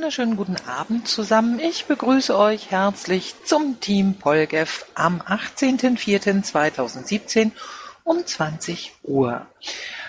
wunderschönen 0.00 0.38
guten 0.38 0.56
Abend 0.66 1.08
zusammen. 1.08 1.60
Ich 1.60 1.84
begrüße 1.84 2.34
euch 2.34 2.70
herzlich 2.70 3.34
zum 3.44 3.80
Team 3.80 4.14
Polgef 4.14 4.86
am 4.94 5.20
18.04.2017 5.20 7.50
um 8.04 8.24
20 8.24 8.92
Uhr. 9.02 9.46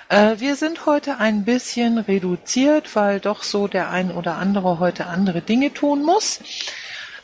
Äh, 0.07 0.35
wir 0.37 0.55
sind 0.55 0.85
heute 0.85 1.17
ein 1.17 1.43
bisschen 1.43 1.97
reduziert, 1.97 2.95
weil 2.95 3.19
doch 3.19 3.43
so 3.43 3.68
der 3.68 3.89
ein 3.89 4.13
oder 4.13 4.37
andere 4.37 4.79
heute 4.79 5.07
andere 5.07 5.41
Dinge 5.41 5.73
tun 5.73 6.04
muss. 6.04 6.39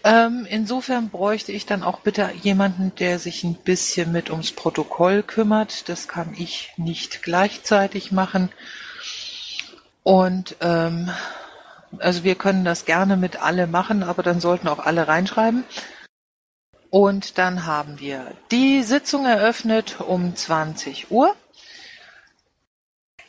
Ähm, 0.03 0.45
insofern 0.49 1.07
bräuchte 1.07 1.53
ich 1.53 1.65
dann 1.65 1.83
auch 1.83 2.01
bitte 2.01 2.31
jemanden, 2.43 2.91
der 2.99 3.19
sich 3.19 3.45
ein 3.45 3.55
bisschen 3.55 4.11
mit 4.11 4.29
ums 4.29 4.51
Protokoll 4.51 5.23
kümmert. 5.23 5.87
Das 5.87 6.09
kann 6.09 6.35
ich 6.37 6.73
nicht 6.75 7.23
gleichzeitig 7.23 8.11
machen. 8.11 8.49
Und 10.03 10.57
ähm, 10.59 11.09
also 11.99 12.23
wir 12.23 12.35
können 12.35 12.65
das 12.65 12.85
gerne 12.85 13.17
mit 13.17 13.41
alle 13.41 13.67
machen, 13.67 14.03
aber 14.03 14.23
dann 14.23 14.39
sollten 14.39 14.67
auch 14.67 14.79
alle 14.79 15.07
reinschreiben. 15.07 15.63
Und 16.89 17.37
dann 17.37 17.65
haben 17.65 17.99
wir 17.99 18.31
die 18.51 18.81
Sitzung 18.81 19.25
eröffnet 19.25 19.99
um 19.99 20.35
20 20.35 21.11
Uhr. 21.11 21.35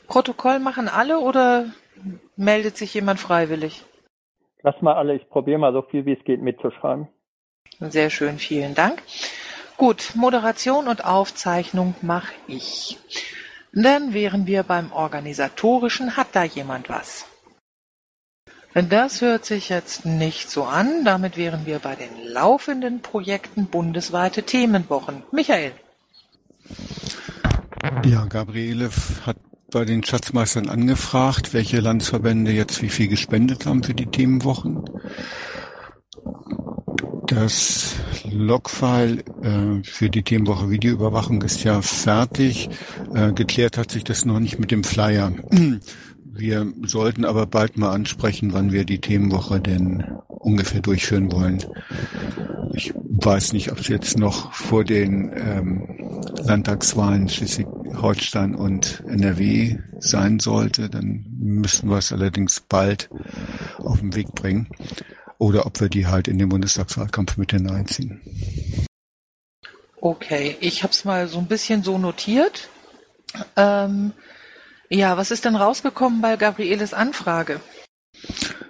Protokoll 0.06 0.58
machen 0.58 0.88
alle 0.88 1.18
oder 1.18 1.66
meldet 2.36 2.76
sich 2.76 2.94
jemand 2.94 3.20
freiwillig? 3.20 3.84
Lass 4.62 4.80
mal 4.80 4.94
alle, 4.94 5.14
ich 5.14 5.28
probiere 5.28 5.58
mal 5.58 5.72
so 5.72 5.82
viel 5.82 6.06
wie 6.06 6.12
es 6.12 6.24
geht 6.24 6.40
mitzuschreiben. 6.40 7.08
Sehr 7.80 8.10
schön, 8.10 8.38
vielen 8.38 8.74
Dank. 8.74 9.02
Gut, 9.76 10.12
Moderation 10.14 10.88
und 10.88 11.04
Aufzeichnung 11.04 11.94
mache 12.02 12.32
ich. 12.48 12.98
Dann 13.72 14.12
wären 14.14 14.46
wir 14.46 14.64
beim 14.64 14.92
Organisatorischen. 14.92 16.16
Hat 16.16 16.28
da 16.32 16.42
jemand 16.42 16.88
was? 16.88 17.26
Das 18.74 19.20
hört 19.20 19.44
sich 19.44 19.70
jetzt 19.70 20.04
nicht 20.04 20.50
so 20.50 20.64
an. 20.64 21.04
Damit 21.04 21.36
wären 21.36 21.66
wir 21.66 21.78
bei 21.78 21.96
den 21.96 22.10
laufenden 22.32 23.00
Projekten 23.00 23.66
bundesweite 23.66 24.42
Themenwochen. 24.42 25.22
Michael. 25.32 25.72
Ja, 28.04 28.26
Gabriele 28.26 28.90
hat 29.24 29.36
bei 29.70 29.84
den 29.84 30.02
Schatzmeistern 30.04 30.68
angefragt, 30.68 31.52
welche 31.52 31.80
Landesverbände 31.80 32.52
jetzt 32.52 32.82
wie 32.82 32.88
viel 32.88 33.08
gespendet 33.08 33.66
haben 33.66 33.82
für 33.82 33.94
die 33.94 34.06
Themenwochen. 34.06 34.84
Das 37.26 37.96
Logfile 38.24 39.22
äh, 39.42 39.82
für 39.84 40.08
die 40.08 40.22
Themenwoche 40.22 40.70
Videoüberwachung 40.70 41.42
ist 41.42 41.62
ja 41.62 41.82
fertig. 41.82 42.70
Äh, 43.14 43.32
geklärt 43.32 43.76
hat 43.76 43.90
sich 43.90 44.04
das 44.04 44.24
noch 44.24 44.40
nicht 44.40 44.58
mit 44.58 44.70
dem 44.70 44.82
Flyer. 44.84 45.32
Wir 46.38 46.72
sollten 46.84 47.24
aber 47.24 47.46
bald 47.46 47.76
mal 47.76 47.90
ansprechen, 47.90 48.52
wann 48.52 48.70
wir 48.70 48.84
die 48.84 49.00
Themenwoche 49.00 49.58
denn 49.58 50.04
ungefähr 50.28 50.80
durchführen 50.80 51.32
wollen. 51.32 51.64
Ich 52.74 52.94
weiß 52.94 53.54
nicht, 53.54 53.72
ob 53.72 53.80
es 53.80 53.88
jetzt 53.88 54.16
noch 54.16 54.52
vor 54.52 54.84
den 54.84 55.32
ähm, 55.34 56.22
Landtagswahlen 56.40 57.28
Schleswig-Holstein 57.28 58.54
und 58.54 59.02
NRW 59.08 59.78
sein 59.98 60.38
sollte. 60.38 60.88
Dann 60.88 61.26
müssen 61.40 61.90
wir 61.90 61.98
es 61.98 62.12
allerdings 62.12 62.60
bald 62.60 63.10
auf 63.78 63.98
den 63.98 64.14
Weg 64.14 64.32
bringen. 64.36 64.68
Oder 65.38 65.66
ob 65.66 65.80
wir 65.80 65.88
die 65.88 66.06
halt 66.06 66.28
in 66.28 66.38
den 66.38 66.50
Bundestagswahlkampf 66.50 67.36
mit 67.36 67.50
hineinziehen. 67.50 68.20
Okay, 70.00 70.56
ich 70.60 70.84
habe 70.84 70.92
es 70.92 71.04
mal 71.04 71.26
so 71.26 71.38
ein 71.38 71.46
bisschen 71.46 71.82
so 71.82 71.98
notiert. 71.98 72.68
Ähm, 73.56 74.12
ja, 74.90 75.16
was 75.16 75.30
ist 75.30 75.44
denn 75.44 75.56
rausgekommen 75.56 76.20
bei 76.20 76.36
Gabrieles 76.36 76.94
Anfrage? 76.94 77.60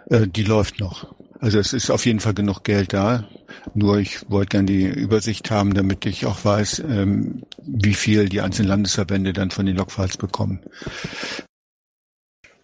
Äh, 0.06 0.26
die 0.26 0.44
läuft 0.44 0.80
noch. 0.80 1.14
Also 1.40 1.58
es 1.58 1.72
ist 1.72 1.90
auf 1.90 2.04
jeden 2.06 2.20
Fall 2.20 2.34
genug 2.34 2.64
Geld 2.64 2.92
da. 2.92 3.28
Nur 3.74 3.98
ich 3.98 4.28
wollte 4.28 4.50
gerne 4.50 4.66
die 4.66 4.84
Übersicht 4.86 5.50
haben, 5.50 5.74
damit 5.74 6.04
ich 6.06 6.26
auch 6.26 6.44
weiß, 6.44 6.80
ähm, 6.80 7.44
wie 7.62 7.94
viel 7.94 8.28
die 8.28 8.40
einzelnen 8.40 8.68
Landesverbände 8.68 9.32
dann 9.32 9.50
von 9.50 9.66
den 9.66 9.76
Logfiles 9.76 10.16
bekommen. 10.16 10.60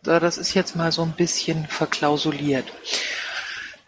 Das 0.02 0.38
ist 0.38 0.54
jetzt 0.54 0.76
mal 0.76 0.92
so 0.92 1.02
ein 1.02 1.12
bisschen 1.12 1.66
verklausuliert. 1.66 2.66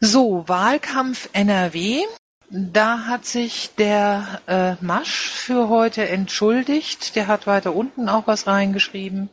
So, 0.00 0.44
Wahlkampf 0.46 1.28
NRW. 1.32 2.02
Da 2.48 3.06
hat 3.06 3.26
sich 3.26 3.74
der 3.76 4.40
äh, 4.46 4.84
Masch 4.84 5.30
für 5.30 5.68
heute 5.68 6.08
entschuldigt. 6.08 7.16
Der 7.16 7.26
hat 7.26 7.46
weiter 7.46 7.74
unten 7.74 8.08
auch 8.08 8.26
was 8.26 8.46
reingeschrieben. 8.46 9.30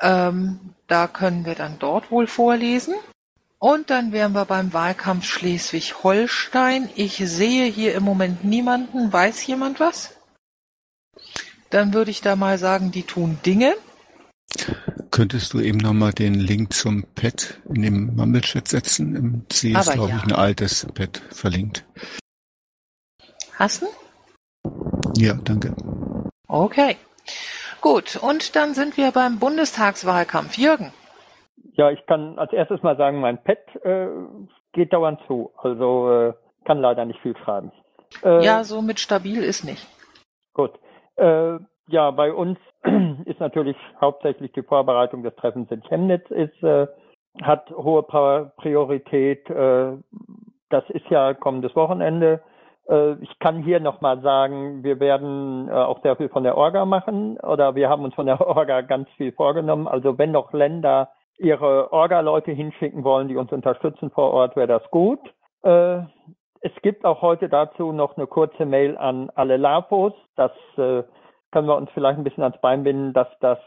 Ähm, 0.00 0.74
da 0.86 1.08
können 1.08 1.44
wir 1.44 1.54
dann 1.54 1.78
dort 1.78 2.10
wohl 2.10 2.26
vorlesen. 2.26 2.94
Und 3.58 3.90
dann 3.90 4.12
wären 4.12 4.32
wir 4.32 4.44
beim 4.44 4.72
Wahlkampf 4.72 5.24
Schleswig-Holstein. 5.24 6.88
Ich 6.94 7.16
sehe 7.16 7.66
hier 7.66 7.94
im 7.94 8.04
Moment 8.04 8.44
niemanden. 8.44 9.12
Weiß 9.12 9.46
jemand 9.46 9.80
was? 9.80 10.14
Dann 11.70 11.92
würde 11.92 12.10
ich 12.10 12.20
da 12.20 12.36
mal 12.36 12.58
sagen, 12.58 12.92
die 12.92 13.02
tun 13.02 13.38
Dinge. 13.44 13.74
Könntest 15.10 15.54
du 15.54 15.60
eben 15.60 15.78
nochmal 15.78 16.12
den 16.12 16.34
Link 16.34 16.72
zum 16.72 17.04
Pad 17.14 17.60
in 17.68 17.82
dem 17.82 18.16
Mumble-Chat 18.16 18.68
setzen? 18.68 19.16
Im 19.16 19.48
C 19.48 19.72
ist, 19.72 19.92
glaube 19.92 20.10
ja. 20.10 20.16
ich, 20.16 20.24
ein 20.24 20.32
altes 20.32 20.86
Pad 20.94 21.22
verlinkt. 21.30 21.84
Hast 23.54 23.82
du? 23.82 23.86
Ja, 25.16 25.34
danke. 25.34 25.74
Okay. 26.48 26.96
Gut, 27.80 28.16
und 28.16 28.56
dann 28.56 28.74
sind 28.74 28.96
wir 28.96 29.12
beim 29.12 29.38
Bundestagswahlkampf. 29.38 30.58
Jürgen. 30.58 30.92
Ja, 31.74 31.90
ich 31.90 32.04
kann 32.06 32.38
als 32.38 32.52
erstes 32.52 32.82
mal 32.82 32.96
sagen, 32.96 33.20
mein 33.20 33.42
Pad 33.42 33.58
äh, 33.84 34.08
geht 34.72 34.92
dauernd 34.92 35.20
zu. 35.26 35.52
Also 35.56 36.10
äh, 36.10 36.32
kann 36.64 36.80
leider 36.80 37.04
nicht 37.04 37.20
viel 37.20 37.36
schreiben. 37.36 37.72
Äh, 38.22 38.44
ja, 38.44 38.64
so 38.64 38.82
mit 38.82 39.00
stabil 39.00 39.42
ist 39.42 39.64
nicht. 39.64 39.86
Gut. 40.52 40.72
Äh, 41.16 41.58
ja, 41.88 42.10
bei 42.10 42.32
uns 42.32 42.58
ist 43.24 43.40
natürlich 43.40 43.76
hauptsächlich 44.00 44.52
die 44.52 44.62
Vorbereitung 44.62 45.22
des 45.22 45.34
Treffens 45.36 45.70
in 45.70 45.82
Chemnitz 45.82 46.30
ist, 46.30 46.62
äh, 46.62 46.86
hat 47.42 47.70
hohe 47.70 48.02
Priorität. 48.56 49.48
Äh, 49.50 49.96
das 50.70 50.84
ist 50.90 51.08
ja 51.10 51.34
kommendes 51.34 51.74
Wochenende. 51.74 52.40
Äh, 52.88 53.14
ich 53.20 53.38
kann 53.38 53.62
hier 53.62 53.80
nochmal 53.80 54.20
sagen, 54.20 54.84
wir 54.84 55.00
werden 55.00 55.70
auch 55.70 56.00
sehr 56.02 56.16
viel 56.16 56.28
von 56.28 56.44
der 56.44 56.56
Orga 56.56 56.84
machen 56.84 57.38
oder 57.38 57.74
wir 57.74 57.88
haben 57.88 58.04
uns 58.04 58.14
von 58.14 58.26
der 58.26 58.40
Orga 58.46 58.82
ganz 58.82 59.08
viel 59.16 59.32
vorgenommen. 59.32 59.88
Also 59.88 60.18
wenn 60.18 60.32
noch 60.32 60.52
Länder 60.52 61.10
ihre 61.38 61.92
Orga-Leute 61.92 62.52
hinschicken 62.52 63.04
wollen, 63.04 63.28
die 63.28 63.36
uns 63.36 63.52
unterstützen 63.52 64.10
vor 64.10 64.32
Ort, 64.32 64.56
wäre 64.56 64.68
das 64.68 64.90
gut. 64.90 65.20
Es 65.62 66.72
gibt 66.80 67.04
auch 67.04 67.20
heute 67.20 67.50
dazu 67.50 67.92
noch 67.92 68.16
eine 68.16 68.26
kurze 68.26 68.64
Mail 68.64 68.96
an 68.96 69.30
alle 69.34 69.58
LAPOs. 69.58 70.14
Das 70.36 70.52
können 71.52 71.68
wir 71.68 71.76
uns 71.76 71.90
vielleicht 71.94 72.18
ein 72.18 72.24
bisschen 72.24 72.42
ans 72.42 72.60
Bein 72.60 72.82
binden, 72.82 73.12
dass 73.12 73.28
das 73.40 73.58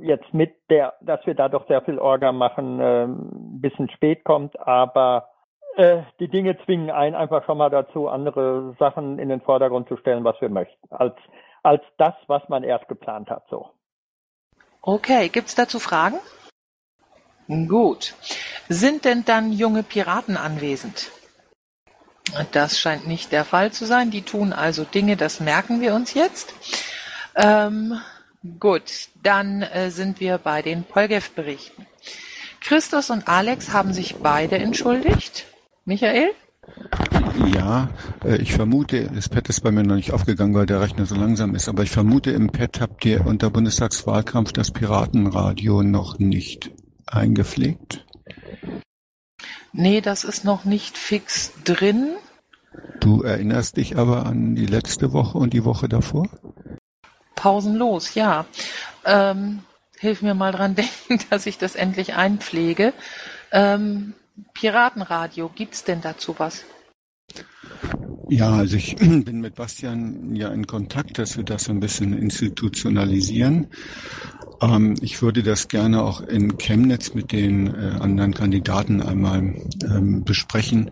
jetzt 0.00 0.32
mit 0.32 0.54
der, 0.70 0.94
dass 1.00 1.24
wir 1.26 1.34
da 1.34 1.48
doch 1.48 1.66
sehr 1.66 1.82
viel 1.82 1.98
Orga 1.98 2.32
machen, 2.32 2.80
ein 2.80 3.60
bisschen 3.60 3.90
spät 3.90 4.24
kommt, 4.24 4.58
aber 4.58 5.28
äh, 5.76 6.02
die 6.18 6.28
Dinge 6.28 6.58
zwingen 6.64 6.90
einen 6.90 7.14
einfach 7.14 7.44
schon 7.44 7.58
mal 7.58 7.70
dazu, 7.70 8.08
andere 8.08 8.74
Sachen 8.78 9.18
in 9.18 9.28
den 9.28 9.40
Vordergrund 9.40 9.88
zu 9.88 9.96
stellen, 9.96 10.24
was 10.24 10.40
wir 10.40 10.48
möchten, 10.48 10.76
als, 10.90 11.14
als 11.62 11.82
das, 11.96 12.14
was 12.26 12.46
man 12.48 12.64
erst 12.64 12.88
geplant 12.88 13.30
hat. 13.30 13.44
So. 13.50 13.70
Okay, 14.82 15.28
gibt's 15.28 15.54
dazu 15.54 15.78
Fragen? 15.78 16.18
Gut. 17.68 18.14
Sind 18.68 19.04
denn 19.04 19.24
dann 19.24 19.52
junge 19.52 19.82
Piraten 19.82 20.36
anwesend? 20.36 21.10
Das 22.52 22.78
scheint 22.78 23.06
nicht 23.06 23.32
der 23.32 23.44
Fall 23.44 23.72
zu 23.72 23.86
sein. 23.86 24.10
Die 24.10 24.22
tun 24.22 24.52
also 24.52 24.84
Dinge, 24.84 25.16
das 25.16 25.40
merken 25.40 25.80
wir 25.80 25.94
uns 25.94 26.14
jetzt. 26.14 26.54
Ähm, 27.42 27.94
gut, 28.58 29.08
dann 29.22 29.62
äh, 29.62 29.90
sind 29.90 30.20
wir 30.20 30.38
bei 30.38 30.60
den 30.60 30.84
Polgef-Berichten. 30.84 31.86
Christus 32.60 33.08
und 33.08 33.28
Alex 33.28 33.72
haben 33.72 33.94
sich 33.94 34.16
beide 34.16 34.58
entschuldigt. 34.58 35.46
Michael? 35.86 36.30
Ja, 37.54 37.88
äh, 38.24 38.36
ich 38.36 38.52
vermute, 38.52 39.10
das 39.14 39.30
Pad 39.30 39.48
ist 39.48 39.62
bei 39.62 39.70
mir 39.70 39.82
noch 39.82 39.94
nicht 39.96 40.12
aufgegangen, 40.12 40.54
weil 40.54 40.66
der 40.66 40.82
Rechner 40.82 41.06
so 41.06 41.14
langsam 41.14 41.54
ist, 41.54 41.68
aber 41.68 41.82
ich 41.82 41.90
vermute, 41.90 42.30
im 42.30 42.48
Pad 42.48 42.80
habt 42.80 43.04
ihr 43.06 43.26
unter 43.26 43.48
Bundestagswahlkampf 43.48 44.52
das 44.52 44.70
Piratenradio 44.70 45.82
noch 45.82 46.18
nicht 46.18 46.70
eingepflegt. 47.06 48.04
Nee, 49.72 50.02
das 50.02 50.24
ist 50.24 50.44
noch 50.44 50.64
nicht 50.66 50.98
fix 50.98 51.52
drin. 51.64 52.10
Du 53.00 53.22
erinnerst 53.22 53.78
dich 53.78 53.96
aber 53.96 54.26
an 54.26 54.54
die 54.54 54.66
letzte 54.66 55.12
Woche 55.12 55.38
und 55.38 55.54
die 55.54 55.64
Woche 55.64 55.88
davor? 55.88 56.28
Pausenlos, 57.40 58.14
ja. 58.14 58.44
Ähm, 59.06 59.60
hilf 59.98 60.20
mir 60.20 60.34
mal 60.34 60.52
dran 60.52 60.74
denken, 61.08 61.24
dass 61.30 61.46
ich 61.46 61.56
das 61.56 61.74
endlich 61.74 62.14
einpflege. 62.14 62.92
Ähm, 63.50 64.12
Piratenradio, 64.52 65.50
gibt's 65.54 65.82
denn 65.82 66.02
dazu 66.02 66.34
was? 66.36 66.64
Ja, 68.28 68.50
also 68.50 68.76
ich 68.76 68.96
bin 68.96 69.40
mit 69.40 69.54
Bastian 69.54 70.36
ja 70.36 70.50
in 70.50 70.66
Kontakt, 70.66 71.18
dass 71.18 71.38
wir 71.38 71.44
das 71.44 71.64
so 71.64 71.72
ein 71.72 71.80
bisschen 71.80 72.12
institutionalisieren. 72.12 73.68
Ähm, 74.60 74.94
ich 75.00 75.22
würde 75.22 75.42
das 75.42 75.68
gerne 75.68 76.02
auch 76.02 76.20
in 76.20 76.58
Chemnitz 76.58 77.14
mit 77.14 77.32
den 77.32 77.68
äh, 77.68 77.96
anderen 78.00 78.34
Kandidaten 78.34 79.02
einmal 79.02 79.54
ähm, 79.84 80.24
besprechen. 80.24 80.90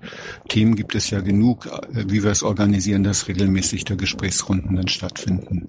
Themen 0.49 0.77
gibt 0.77 0.95
es 0.95 1.11
ja 1.11 1.21
genug, 1.21 1.67
äh, 1.67 2.05
wie 2.09 2.23
wir 2.23 2.31
es 2.31 2.43
organisieren, 2.43 3.05
dass 3.05 3.29
regelmäßig 3.29 3.85
der 3.85 3.97
Gesprächsrunden 3.97 4.77
dann 4.77 4.89
stattfinden. 4.89 5.69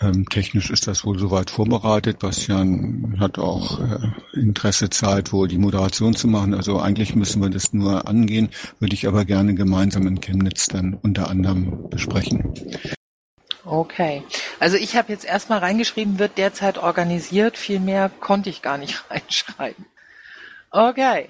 Ähm, 0.00 0.26
technisch 0.28 0.70
ist 0.70 0.86
das 0.86 1.04
wohl 1.04 1.18
soweit 1.18 1.50
vorbereitet. 1.50 2.18
Bastian 2.18 3.16
hat 3.20 3.38
auch 3.38 3.80
äh, 3.80 4.38
Interesse, 4.38 4.90
Zeit, 4.90 5.32
wohl 5.32 5.48
die 5.48 5.58
Moderation 5.58 6.14
zu 6.14 6.28
machen. 6.28 6.54
Also 6.54 6.80
eigentlich 6.80 7.14
müssen 7.14 7.42
wir 7.42 7.50
das 7.50 7.72
nur 7.72 8.08
angehen, 8.08 8.48
würde 8.78 8.94
ich 8.94 9.06
aber 9.06 9.24
gerne 9.24 9.54
gemeinsam 9.54 10.06
in 10.06 10.20
Chemnitz 10.20 10.66
dann 10.66 10.94
unter 10.94 11.28
anderem 11.28 11.88
besprechen. 11.90 12.54
Okay. 13.64 14.22
Also 14.58 14.76
ich 14.76 14.96
habe 14.96 15.12
jetzt 15.12 15.24
erstmal 15.24 15.58
reingeschrieben, 15.58 16.18
wird 16.18 16.38
derzeit 16.38 16.78
organisiert. 16.78 17.58
Viel 17.58 17.80
mehr 17.80 18.10
konnte 18.20 18.50
ich 18.50 18.62
gar 18.62 18.78
nicht 18.78 19.04
reinschreiben. 19.10 19.86
Okay. 20.70 21.28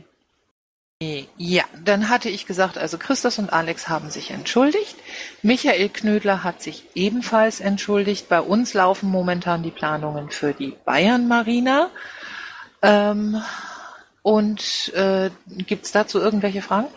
Ja, 1.38 1.64
dann 1.82 2.10
hatte 2.10 2.28
ich 2.28 2.44
gesagt, 2.44 2.76
also 2.76 2.98
Christus 2.98 3.38
und 3.38 3.54
Alex 3.54 3.88
haben 3.88 4.10
sich 4.10 4.32
entschuldigt. 4.32 4.96
Michael 5.40 5.88
Knödler 5.88 6.44
hat 6.44 6.62
sich 6.62 6.84
ebenfalls 6.94 7.60
entschuldigt. 7.60 8.28
Bei 8.28 8.42
uns 8.42 8.74
laufen 8.74 9.08
momentan 9.08 9.62
die 9.62 9.70
Planungen 9.70 10.30
für 10.30 10.52
die 10.52 10.76
Bayern 10.84 11.26
Marina. 11.26 11.88
Ähm, 12.82 13.42
und 14.20 14.92
äh, 14.94 15.30
gibt 15.46 15.86
es 15.86 15.92
dazu 15.92 16.20
irgendwelche 16.20 16.60
Fragen? 16.60 16.88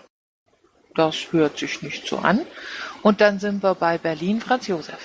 Das 0.96 1.32
hört 1.32 1.58
sich 1.58 1.82
nicht 1.82 2.06
so 2.06 2.18
an. 2.18 2.42
Und 3.04 3.22
dann 3.22 3.40
sind 3.40 3.64
wir 3.64 3.74
bei 3.74 3.98
Berlin, 3.98 4.42
Franz 4.42 4.68
Josef. 4.68 5.00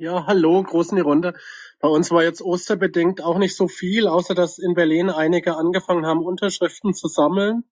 Ja, 0.00 0.24
hallo, 0.26 0.62
großen 0.62 0.96
die 0.96 1.02
Runde. 1.02 1.34
Bei 1.78 1.86
uns 1.86 2.10
war 2.10 2.22
jetzt 2.22 2.40
osterbedingt 2.40 3.22
auch 3.22 3.36
nicht 3.36 3.54
so 3.54 3.68
viel, 3.68 4.06
außer 4.06 4.34
dass 4.34 4.58
in 4.58 4.72
Berlin 4.72 5.10
einige 5.10 5.58
angefangen 5.58 6.06
haben, 6.06 6.24
Unterschriften 6.24 6.94
zu 6.94 7.06
sammeln 7.06 7.64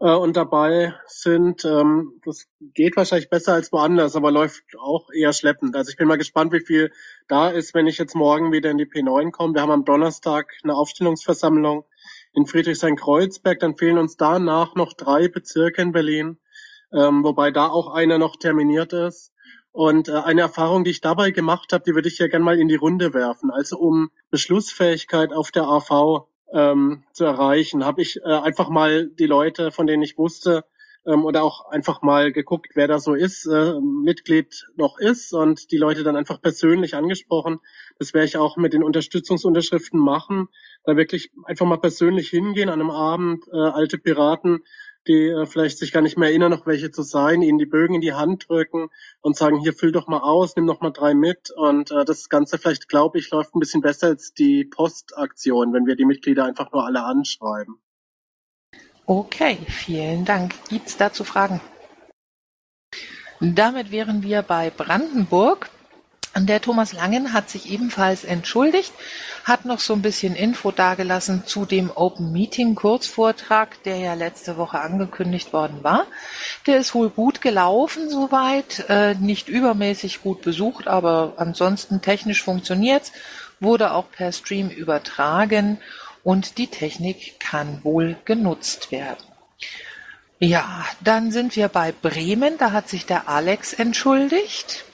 äh, 0.00 0.12
und 0.12 0.36
dabei 0.36 0.94
sind. 1.06 1.64
Ähm, 1.64 2.20
das 2.24 2.48
geht 2.74 2.96
wahrscheinlich 2.96 3.30
besser 3.30 3.52
als 3.52 3.70
woanders, 3.70 4.16
aber 4.16 4.32
läuft 4.32 4.64
auch 4.80 5.10
eher 5.14 5.32
schleppend. 5.32 5.76
Also 5.76 5.90
ich 5.90 5.96
bin 5.96 6.08
mal 6.08 6.18
gespannt, 6.18 6.52
wie 6.52 6.58
viel 6.58 6.90
da 7.28 7.50
ist, 7.50 7.72
wenn 7.72 7.86
ich 7.86 7.98
jetzt 7.98 8.16
morgen 8.16 8.50
wieder 8.50 8.72
in 8.72 8.78
die 8.78 8.90
P9 8.90 9.30
komme. 9.30 9.54
Wir 9.54 9.62
haben 9.62 9.70
am 9.70 9.84
Donnerstag 9.84 10.54
eine 10.64 10.74
Aufstellungsversammlung 10.74 11.84
in 12.32 12.46
Friedrichshain-Kreuzberg. 12.46 13.60
Dann 13.60 13.76
fehlen 13.76 13.98
uns 13.98 14.16
danach 14.16 14.74
noch 14.74 14.92
drei 14.92 15.28
Bezirke 15.28 15.82
in 15.82 15.92
Berlin, 15.92 16.38
ähm, 16.92 17.22
wobei 17.22 17.52
da 17.52 17.68
auch 17.68 17.94
einer 17.94 18.18
noch 18.18 18.34
terminiert 18.34 18.92
ist. 18.92 19.30
Und 19.76 20.08
äh, 20.08 20.12
eine 20.12 20.40
Erfahrung, 20.40 20.84
die 20.84 20.90
ich 20.90 21.02
dabei 21.02 21.32
gemacht 21.32 21.74
habe, 21.74 21.84
die 21.86 21.94
würde 21.94 22.08
ich 22.08 22.16
ja 22.16 22.28
gerne 22.28 22.46
mal 22.46 22.58
in 22.58 22.66
die 22.66 22.76
Runde 22.76 23.12
werfen. 23.12 23.50
Also 23.50 23.76
um 23.76 24.10
Beschlussfähigkeit 24.30 25.34
auf 25.34 25.50
der 25.50 25.64
AV 25.64 26.28
ähm, 26.50 27.04
zu 27.12 27.26
erreichen, 27.26 27.84
habe 27.84 28.00
ich 28.00 28.16
äh, 28.24 28.24
einfach 28.24 28.70
mal 28.70 29.10
die 29.18 29.26
Leute, 29.26 29.70
von 29.72 29.86
denen 29.86 30.02
ich 30.02 30.16
wusste, 30.16 30.64
ähm, 31.04 31.26
oder 31.26 31.42
auch 31.42 31.68
einfach 31.68 32.00
mal 32.00 32.32
geguckt, 32.32 32.68
wer 32.72 32.88
da 32.88 32.98
so 32.98 33.12
ist, 33.12 33.44
äh, 33.44 33.74
Mitglied 33.78 34.66
noch 34.76 34.98
ist 34.98 35.34
und 35.34 35.70
die 35.70 35.76
Leute 35.76 36.04
dann 36.04 36.16
einfach 36.16 36.40
persönlich 36.40 36.94
angesprochen. 36.94 37.58
Das 37.98 38.14
werde 38.14 38.28
ich 38.28 38.38
auch 38.38 38.56
mit 38.56 38.72
den 38.72 38.82
Unterstützungsunterschriften 38.82 40.00
machen. 40.00 40.48
Da 40.84 40.96
wirklich 40.96 41.32
einfach 41.44 41.66
mal 41.66 41.76
persönlich 41.76 42.30
hingehen 42.30 42.70
an 42.70 42.80
einem 42.80 42.90
Abend, 42.90 43.44
äh, 43.52 43.56
alte 43.56 43.98
Piraten 43.98 44.64
die 45.08 45.28
äh, 45.28 45.46
vielleicht 45.46 45.78
sich 45.78 45.92
gar 45.92 46.00
nicht 46.00 46.18
mehr 46.18 46.28
erinnern, 46.28 46.50
noch 46.50 46.66
welche 46.66 46.90
zu 46.90 47.02
sein, 47.02 47.42
ihnen 47.42 47.58
die 47.58 47.66
Bögen 47.66 47.94
in 47.94 48.00
die 48.00 48.12
Hand 48.12 48.48
drücken 48.48 48.88
und 49.20 49.36
sagen, 49.36 49.58
hier 49.58 49.72
füll 49.72 49.92
doch 49.92 50.08
mal 50.08 50.20
aus, 50.20 50.56
nimm 50.56 50.66
doch 50.66 50.80
mal 50.80 50.90
drei 50.90 51.14
mit. 51.14 51.50
Und 51.50 51.90
äh, 51.90 52.04
das 52.04 52.28
Ganze 52.28 52.58
vielleicht, 52.58 52.88
glaube 52.88 53.18
ich, 53.18 53.30
läuft 53.30 53.54
ein 53.54 53.60
bisschen 53.60 53.80
besser 53.80 54.08
als 54.08 54.34
die 54.34 54.64
Postaktion, 54.64 55.72
wenn 55.72 55.86
wir 55.86 55.96
die 55.96 56.04
Mitglieder 56.04 56.44
einfach 56.44 56.72
nur 56.72 56.84
alle 56.84 57.04
anschreiben. 57.04 57.78
Okay, 59.06 59.58
vielen 59.68 60.24
Dank. 60.24 60.54
Gibt's 60.68 60.96
dazu 60.96 61.22
Fragen? 61.22 61.60
Damit 63.40 63.92
wären 63.92 64.22
wir 64.22 64.42
bei 64.42 64.70
Brandenburg. 64.70 65.70
Der 66.38 66.60
Thomas 66.60 66.92
Langen 66.92 67.32
hat 67.32 67.48
sich 67.48 67.70
ebenfalls 67.70 68.22
entschuldigt, 68.22 68.92
hat 69.44 69.64
noch 69.64 69.80
so 69.80 69.94
ein 69.94 70.02
bisschen 70.02 70.36
Info 70.36 70.70
dargelassen 70.70 71.44
zu 71.46 71.64
dem 71.64 71.90
Open 71.94 72.30
Meeting 72.30 72.74
Kurzvortrag, 72.74 73.82
der 73.84 73.96
ja 73.96 74.12
letzte 74.12 74.58
Woche 74.58 74.80
angekündigt 74.80 75.54
worden 75.54 75.82
war. 75.82 76.06
Der 76.66 76.76
ist 76.76 76.94
wohl 76.94 77.08
gut 77.08 77.40
gelaufen 77.40 78.10
soweit, 78.10 78.84
äh, 78.90 79.14
nicht 79.14 79.48
übermäßig 79.48 80.22
gut 80.22 80.42
besucht, 80.42 80.88
aber 80.88 81.32
ansonsten 81.38 82.02
technisch 82.02 82.42
funktioniert's, 82.42 83.12
wurde 83.58 83.92
auch 83.92 84.10
per 84.10 84.30
Stream 84.32 84.68
übertragen 84.68 85.78
und 86.22 86.58
die 86.58 86.66
Technik 86.66 87.40
kann 87.40 87.82
wohl 87.82 88.16
genutzt 88.26 88.92
werden. 88.92 89.24
Ja, 90.38 90.84
dann 91.00 91.32
sind 91.32 91.56
wir 91.56 91.68
bei 91.68 91.92
Bremen, 91.92 92.58
da 92.58 92.72
hat 92.72 92.90
sich 92.90 93.06
der 93.06 93.26
Alex 93.26 93.72
entschuldigt. 93.72 94.84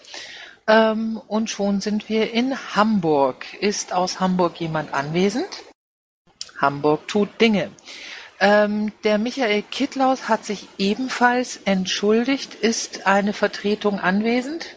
Ähm, 0.67 1.21
und 1.27 1.51
schon 1.51 1.81
sind 1.81 2.09
wir 2.09 2.33
in 2.33 2.57
Hamburg. 2.75 3.53
Ist 3.61 3.93
aus 3.93 4.21
Hamburg 4.21 4.61
jemand 4.61 4.95
anwesend? 4.95 5.49
Hamburg 6.59 7.09
tut 7.09 7.41
Dinge. 7.41 7.71
Ähm, 8.39 8.93
der 9.05 9.19
Michael 9.19 9.63
Kittlaus 9.63 10.29
hat 10.29 10.45
sich 10.45 10.69
ebenfalls 10.79 11.59
entschuldigt. 11.65 12.55
Ist 12.55 13.07
eine 13.07 13.33
Vertretung 13.33 14.01
anwesend? 14.01 14.77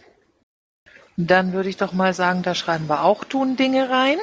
Dann 1.18 1.54
würde 1.54 1.70
ich 1.70 1.78
doch 1.78 1.94
mal 1.94 2.14
sagen, 2.14 2.44
da 2.44 2.56
schreiben 2.56 2.90
wir 2.90 3.04
auch 3.04 3.24
tun 3.24 3.56
Dinge 3.56 3.90
rein. 3.90 4.18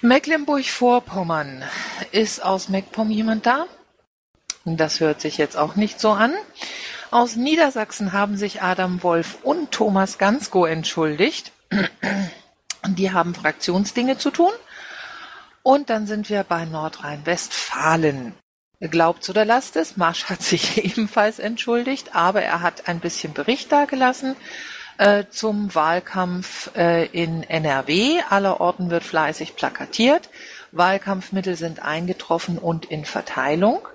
Mecklenburg-Vorpommern. 0.00 1.64
Ist 2.12 2.42
aus 2.42 2.68
MacPom 2.68 3.10
jemand 3.10 3.46
da? 3.46 3.66
Das 4.64 5.00
hört 5.00 5.20
sich 5.20 5.38
jetzt 5.38 5.56
auch 5.56 5.76
nicht 5.76 6.00
so 6.00 6.10
an. 6.10 6.34
Aus 7.10 7.36
Niedersachsen 7.36 8.12
haben 8.12 8.36
sich 8.36 8.62
Adam 8.62 9.02
Wolf 9.02 9.38
und 9.42 9.70
Thomas 9.70 10.18
Gansko 10.18 10.66
entschuldigt. 10.66 11.52
Die 12.86 13.12
haben 13.12 13.34
Fraktionsdinge 13.34 14.18
zu 14.18 14.30
tun. 14.30 14.52
Und 15.62 15.90
dann 15.90 16.06
sind 16.06 16.30
wir 16.30 16.44
bei 16.44 16.64
Nordrhein-Westfalen. 16.64 18.34
Glaubt's 18.80 19.30
oder 19.30 19.44
lasst 19.44 19.76
es, 19.76 19.96
Marsch 19.96 20.24
hat 20.24 20.42
sich 20.42 20.84
ebenfalls 20.84 21.38
entschuldigt, 21.38 22.14
aber 22.14 22.42
er 22.42 22.60
hat 22.60 22.88
ein 22.88 23.00
bisschen 23.00 23.32
Bericht 23.32 23.72
dargelassen 23.72 24.36
äh, 24.98 25.24
zum 25.30 25.74
Wahlkampf 25.74 26.70
äh, 26.76 27.06
in 27.06 27.42
NRW. 27.42 28.20
Allerorten 28.28 28.90
wird 28.90 29.04
fleißig 29.04 29.56
plakatiert. 29.56 30.28
Wahlkampfmittel 30.76 31.56
sind 31.56 31.82
eingetroffen 31.82 32.58
und 32.58 32.86
in 32.86 33.04
Verteilung. 33.04 33.86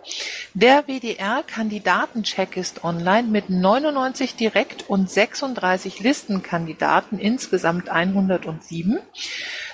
Der 0.54 0.88
WDR-Kandidatencheck 0.88 2.58
ist 2.58 2.84
online 2.84 3.28
mit 3.28 3.50
99 3.50 4.36
Direkt- 4.36 4.90
und 4.90 5.10
36 5.10 6.00
Listenkandidaten, 6.00 7.20
insgesamt 7.20 7.90
107. 7.90 9.00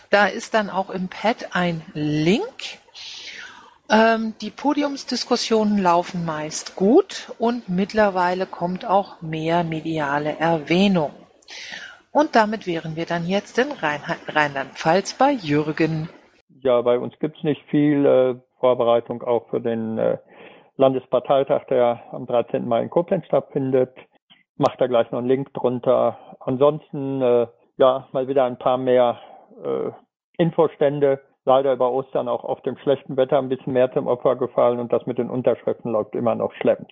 Da 0.10 0.28
ist 0.28 0.54
dann 0.54 0.70
auch 0.70 0.90
im 0.90 1.08
Pad 1.10 1.50
ein 1.56 1.82
Link. 1.94 2.80
Ähm, 3.90 4.34
die 4.42 4.52
Podiumsdiskussionen 4.52 5.78
laufen 5.78 6.26
meist 6.26 6.76
gut 6.76 7.32
und 7.40 7.70
mittlerweile 7.70 8.46
kommt 8.46 8.86
auch 8.86 9.22
mehr 9.22 9.64
mediale 9.64 10.38
Erwähnung. 10.38 11.14
Und 12.12 12.36
damit 12.36 12.66
wären 12.66 12.96
wir 12.96 13.06
dann 13.06 13.28
jetzt 13.28 13.58
in 13.58 13.72
Rheinland-Pfalz 13.72 15.14
bei 15.14 15.32
Jürgen 15.32 16.10
ja, 16.68 16.82
bei 16.82 17.00
uns 17.00 17.18
gibt 17.20 17.38
es 17.38 17.44
nicht 17.44 17.64
viel 17.70 18.06
äh, 18.06 18.36
Vorbereitung 18.60 19.24
auch 19.24 19.48
für 19.50 19.62
den 19.62 19.98
äh, 19.98 20.18
Landesparteitag, 20.76 21.64
der 21.70 22.04
am 22.12 22.28
13. 22.28 22.68
Mai 22.68 22.84
in 22.84 22.90
Koblenz 22.90 23.26
stattfindet. 23.26 23.96
Macht 24.58 24.82
da 24.82 24.88
gleich 24.88 25.10
noch 25.12 25.20
einen 25.20 25.30
Link 25.30 25.54
drunter. 25.54 26.18
Ansonsten, 26.42 27.22
äh, 27.22 27.48
ja, 27.78 28.08
mal 28.12 28.28
wieder 28.28 28.44
ein 28.44 28.60
paar 28.60 28.78
mehr 28.78 29.18
äh, 29.64 29.92
Infostände. 30.38 31.22
Leider 31.46 31.72
über 31.72 31.92
Ostern 31.92 32.28
auch 32.28 32.44
auf 32.44 32.62
dem 32.64 32.78
schlechten 32.80 33.16
Wetter 33.16 33.38
ein 33.38 33.48
bisschen 33.48 33.72
mehr 33.72 33.92
zum 33.94 34.08
Opfer 34.08 34.36
gefallen 34.36 34.80
und 34.80 34.92
das 34.92 35.06
mit 35.06 35.18
den 35.18 35.30
Unterschriften 35.30 35.94
läuft 35.94 36.16
immer 36.16 36.36
noch 36.36 36.54
schleppend. 36.56 36.92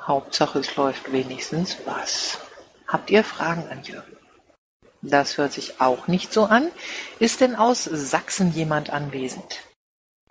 Hauptsache 0.00 0.60
es 0.60 0.76
läuft 0.76 1.12
wenigstens 1.12 1.84
was. 1.86 2.38
Habt 2.86 3.10
ihr 3.10 3.24
Fragen 3.24 3.64
an 3.68 3.82
Jürgen? 3.82 4.19
Das 5.02 5.38
hört 5.38 5.52
sich 5.52 5.80
auch 5.80 6.08
nicht 6.08 6.32
so 6.32 6.44
an. 6.44 6.70
Ist 7.18 7.40
denn 7.40 7.56
aus 7.56 7.84
Sachsen 7.84 8.52
jemand 8.52 8.90
anwesend? 8.90 9.64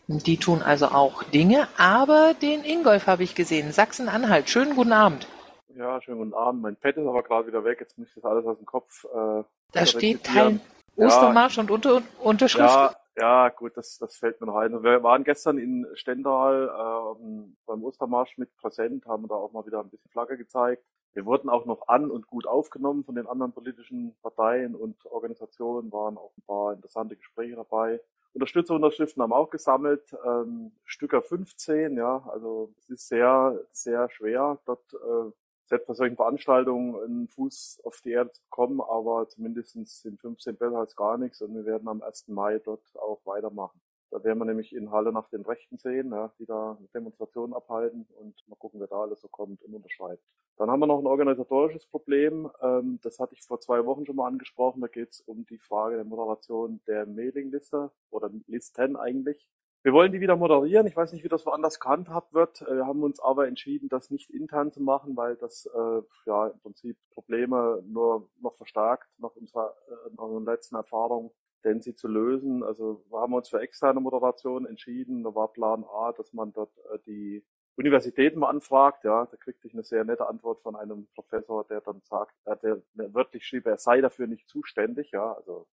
Die 0.07 0.37
tun 0.37 0.61
also 0.61 0.87
auch 0.87 1.23
Dinge, 1.23 1.67
aber 1.77 2.33
den 2.33 2.63
Ingolf 2.63 3.07
habe 3.07 3.23
ich 3.23 3.35
gesehen. 3.35 3.71
Sachsen-Anhalt. 3.71 4.49
Schönen 4.49 4.75
guten 4.75 4.93
Abend. 4.93 5.27
Ja, 5.75 6.01
schönen 6.01 6.17
guten 6.17 6.33
Abend. 6.33 6.61
Mein 6.61 6.75
Pad 6.75 6.97
ist 6.97 7.07
aber 7.07 7.23
gerade 7.23 7.47
wieder 7.47 7.63
weg. 7.63 7.77
Jetzt 7.79 7.97
muss 7.97 8.07
ich 8.09 8.15
das 8.15 8.25
alles 8.25 8.45
aus 8.45 8.57
dem 8.57 8.65
Kopf. 8.65 9.05
Äh, 9.05 9.43
da 9.71 9.85
steht 9.85 10.23
Teil 10.23 10.59
Ostermarsch 10.95 11.57
ja, 11.57 11.63
und 11.63 11.71
Unter 11.71 12.01
Unterschrift. 12.19 12.69
Ja, 12.69 12.95
ja, 13.17 13.49
gut, 13.49 13.75
das, 13.77 13.97
das 13.97 14.17
fällt 14.17 14.39
mir 14.41 14.47
noch 14.47 14.55
ein. 14.55 14.83
Wir 14.83 15.03
waren 15.03 15.23
gestern 15.23 15.57
in 15.57 15.85
Stendal 15.93 17.15
ähm, 17.19 17.57
beim 17.65 17.83
Ostermarsch 17.83 18.37
mit 18.37 18.55
präsent, 18.57 19.05
haben 19.05 19.27
da 19.27 19.35
auch 19.35 19.51
mal 19.51 19.65
wieder 19.65 19.79
ein 19.79 19.89
bisschen 19.89 20.09
Flagge 20.11 20.37
gezeigt. 20.37 20.83
Wir 21.19 21.25
wurden 21.25 21.49
auch 21.49 21.65
noch 21.65 21.89
an 21.89 22.09
und 22.09 22.27
gut 22.27 22.47
aufgenommen 22.47 23.03
von 23.03 23.15
den 23.15 23.27
anderen 23.27 23.51
politischen 23.51 24.15
Parteien 24.21 24.73
und 24.73 25.05
Organisationen, 25.05 25.91
waren 25.91 26.17
auch 26.17 26.31
ein 26.37 26.43
paar 26.43 26.71
interessante 26.71 27.17
Gespräche 27.17 27.57
dabei. 27.57 27.99
Unterstützerunterschriften 28.33 29.21
haben 29.21 29.33
auch 29.33 29.49
gesammelt, 29.49 30.15
ähm, 30.25 30.71
Stücker 30.85 31.21
15, 31.21 31.97
ja, 31.97 32.23
also 32.31 32.73
es 32.77 32.89
ist 32.89 33.09
sehr, 33.09 33.59
sehr 33.71 34.09
schwer, 34.11 34.59
dort 34.65 34.93
äh, 34.93 35.31
selbst 35.65 35.87
bei 35.87 35.93
solchen 35.93 36.15
Veranstaltungen 36.15 36.95
einen 37.03 37.27
Fuß 37.27 37.81
auf 37.83 37.99
die 37.99 38.11
Erde 38.11 38.31
zu 38.31 38.41
bekommen, 38.43 38.79
aber 38.79 39.27
zumindest 39.27 39.73
sind 39.73 40.21
15 40.21 40.55
besser 40.55 40.77
als 40.77 40.95
gar 40.95 41.17
nichts 41.17 41.41
und 41.41 41.53
wir 41.53 41.65
werden 41.65 41.89
am 41.89 42.01
1. 42.01 42.29
Mai 42.29 42.59
dort 42.59 42.97
auch 42.97 43.19
weitermachen. 43.25 43.81
Da 44.11 44.23
werden 44.23 44.39
wir 44.39 44.45
nämlich 44.45 44.73
in 44.75 44.91
Halle 44.91 45.11
nach 45.11 45.29
den 45.29 45.41
Rechten 45.41 45.77
sehen, 45.77 46.11
ja, 46.11 46.31
die 46.39 46.45
da 46.45 46.77
Demonstrationen 46.93 47.53
abhalten 47.53 48.07
und 48.19 48.35
mal 48.47 48.55
gucken, 48.55 48.79
wer 48.79 48.87
da 48.87 49.01
alles 49.01 49.21
so 49.21 49.27
kommt 49.27 49.61
und 49.63 49.73
unterschreibt. 49.73 50.23
Dann 50.57 50.71
haben 50.71 50.79
wir 50.79 50.87
noch 50.87 50.99
ein 50.99 51.07
organisatorisches 51.07 51.85
Problem. 51.85 52.49
Ähm, 52.61 52.99
das 53.03 53.19
hatte 53.19 53.35
ich 53.35 53.43
vor 53.43 53.59
zwei 53.59 53.85
Wochen 53.85 54.05
schon 54.05 54.15
mal 54.15 54.27
angesprochen. 54.27 54.81
Da 54.81 54.87
geht 54.87 55.11
es 55.11 55.21
um 55.21 55.45
die 55.45 55.59
Frage 55.59 55.95
der 55.95 56.05
Moderation 56.05 56.81
der 56.87 57.05
Mailingliste 57.05 57.91
oder 58.09 58.29
Listen 58.47 58.95
eigentlich. 58.95 59.47
Wir 59.81 59.93
wollen 59.93 60.11
die 60.11 60.19
wieder 60.19 60.35
moderieren. 60.35 60.87
Ich 60.87 60.95
weiß 60.97 61.13
nicht, 61.13 61.23
wie 61.23 61.29
das 61.29 61.45
woanders 61.45 61.79
gehandhabt 61.79 62.33
wird. 62.33 62.61
Äh, 62.63 62.77
wir 62.77 62.87
haben 62.87 63.03
uns 63.03 63.19
aber 63.21 63.47
entschieden, 63.47 63.87
das 63.87 64.09
nicht 64.09 64.29
intern 64.29 64.71
zu 64.71 64.81
machen, 64.81 65.15
weil 65.15 65.35
das 65.37 65.67
äh, 65.73 66.01
ja 66.25 66.47
im 66.47 66.59
Prinzip 66.59 66.97
Probleme 67.11 67.81
nur 67.87 68.29
noch 68.41 68.55
verstärkt 68.55 69.07
nach 69.19 69.35
unserer, 69.35 69.73
äh, 69.87 70.13
nach 70.17 70.25
unserer 70.25 70.53
letzten 70.53 70.75
Erfahrung 70.75 71.31
denn 71.63 71.81
sie 71.81 71.95
zu 71.95 72.07
lösen. 72.07 72.63
Also 72.63 73.03
wir 73.09 73.19
haben 73.19 73.33
uns 73.33 73.49
für 73.49 73.59
externe 73.59 73.99
Moderation 73.99 74.65
entschieden. 74.65 75.23
Da 75.23 75.35
war 75.35 75.49
Plan 75.49 75.83
A, 75.83 76.11
dass 76.13 76.33
man 76.33 76.53
dort 76.53 76.71
äh, 76.93 76.99
die 77.05 77.43
Universitäten 77.75 78.39
mal 78.39 78.49
anfragt. 78.49 79.03
Ja, 79.03 79.25
da 79.25 79.37
kriegte 79.37 79.67
ich 79.67 79.73
eine 79.73 79.83
sehr 79.83 80.03
nette 80.03 80.27
Antwort 80.27 80.61
von 80.61 80.75
einem 80.75 81.07
Professor, 81.15 81.65
der 81.65 81.81
dann 81.81 82.01
sagt, 82.01 82.35
äh, 82.45 82.55
der 82.61 82.81
wörtlich 83.13 83.45
schrieb, 83.45 83.65
er 83.65 83.77
sei 83.77 84.01
dafür 84.01 84.27
nicht 84.27 84.49
zuständig. 84.49 85.11
Ja, 85.11 85.33
also 85.33 85.67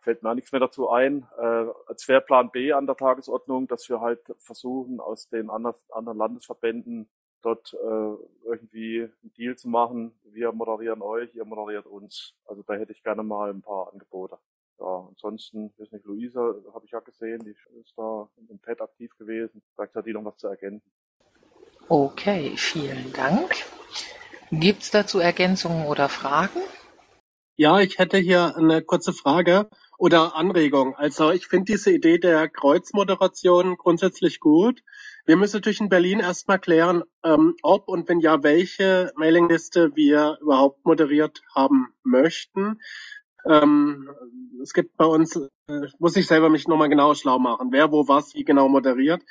fällt 0.00 0.22
mir 0.22 0.34
nichts 0.34 0.52
mehr 0.52 0.60
dazu 0.60 0.90
ein. 0.90 1.26
Äh, 1.38 1.66
als 1.86 2.06
wäre 2.08 2.20
Plan 2.20 2.50
B 2.50 2.72
an 2.72 2.86
der 2.86 2.96
Tagesordnung, 2.96 3.66
dass 3.66 3.88
wir 3.88 4.00
halt 4.00 4.20
versuchen, 4.38 5.00
aus 5.00 5.28
den 5.28 5.50
anderen, 5.50 5.76
anderen 5.90 6.18
Landesverbänden 6.18 7.08
dort 7.42 7.74
äh, 7.74 8.46
irgendwie 8.46 9.02
einen 9.02 9.32
Deal 9.36 9.56
zu 9.56 9.68
machen. 9.68 10.18
Wir 10.24 10.52
moderieren 10.52 11.02
euch, 11.02 11.34
ihr 11.34 11.44
moderiert 11.44 11.86
uns. 11.86 12.34
Also 12.46 12.62
da 12.62 12.74
hätte 12.74 12.92
ich 12.92 13.02
gerne 13.02 13.22
mal 13.22 13.50
ein 13.50 13.62
paar 13.62 13.92
Angebote 13.92 14.38
ja, 14.84 15.08
ansonsten, 15.08 15.72
ist 15.78 15.92
nicht, 15.92 16.04
Luisa, 16.04 16.54
habe 16.74 16.84
ich 16.84 16.90
ja 16.90 17.00
gesehen, 17.00 17.40
die 17.44 17.56
ist 17.80 17.94
da 17.96 18.28
im 18.48 18.58
Pad 18.58 18.82
aktiv 18.82 19.10
gewesen. 19.18 19.62
Vielleicht 19.74 19.94
hat 19.94 20.06
die 20.06 20.12
noch 20.12 20.24
was 20.24 20.36
zu 20.36 20.48
ergänzen. 20.48 20.90
Okay, 21.88 22.52
vielen 22.56 23.12
Dank. 23.12 23.54
Gibt 24.50 24.82
es 24.82 24.90
dazu 24.90 25.18
Ergänzungen 25.18 25.86
oder 25.86 26.08
Fragen? 26.08 26.60
Ja, 27.56 27.80
ich 27.80 27.98
hätte 27.98 28.18
hier 28.18 28.56
eine 28.56 28.82
kurze 28.82 29.12
Frage 29.12 29.68
oder 29.96 30.36
Anregung. 30.36 30.96
Also 30.96 31.30
ich 31.30 31.46
finde 31.46 31.72
diese 31.72 31.92
Idee 31.92 32.18
der 32.18 32.48
Kreuzmoderation 32.48 33.76
grundsätzlich 33.76 34.40
gut. 34.40 34.82
Wir 35.24 35.36
müssen 35.36 35.56
natürlich 35.56 35.80
in 35.80 35.88
Berlin 35.88 36.20
erstmal 36.20 36.58
klären, 36.58 37.04
ähm, 37.22 37.54
ob 37.62 37.88
und 37.88 38.08
wenn 38.08 38.20
ja, 38.20 38.42
welche 38.42 39.12
Mailingliste 39.16 39.94
wir 39.94 40.38
überhaupt 40.40 40.84
moderiert 40.84 41.42
haben 41.54 41.94
möchten. 42.02 42.80
Ähm, 43.46 44.10
es 44.62 44.72
gibt 44.72 44.96
bei 44.96 45.04
uns, 45.04 45.36
äh, 45.36 45.80
muss 45.98 46.16
ich 46.16 46.26
selber 46.26 46.48
mich 46.48 46.66
nochmal 46.68 46.88
genau 46.88 47.14
schlau 47.14 47.38
machen, 47.38 47.68
wer 47.70 47.92
wo 47.92 48.08
was 48.08 48.34
wie 48.34 48.44
genau 48.44 48.68
moderiert. 48.68 49.22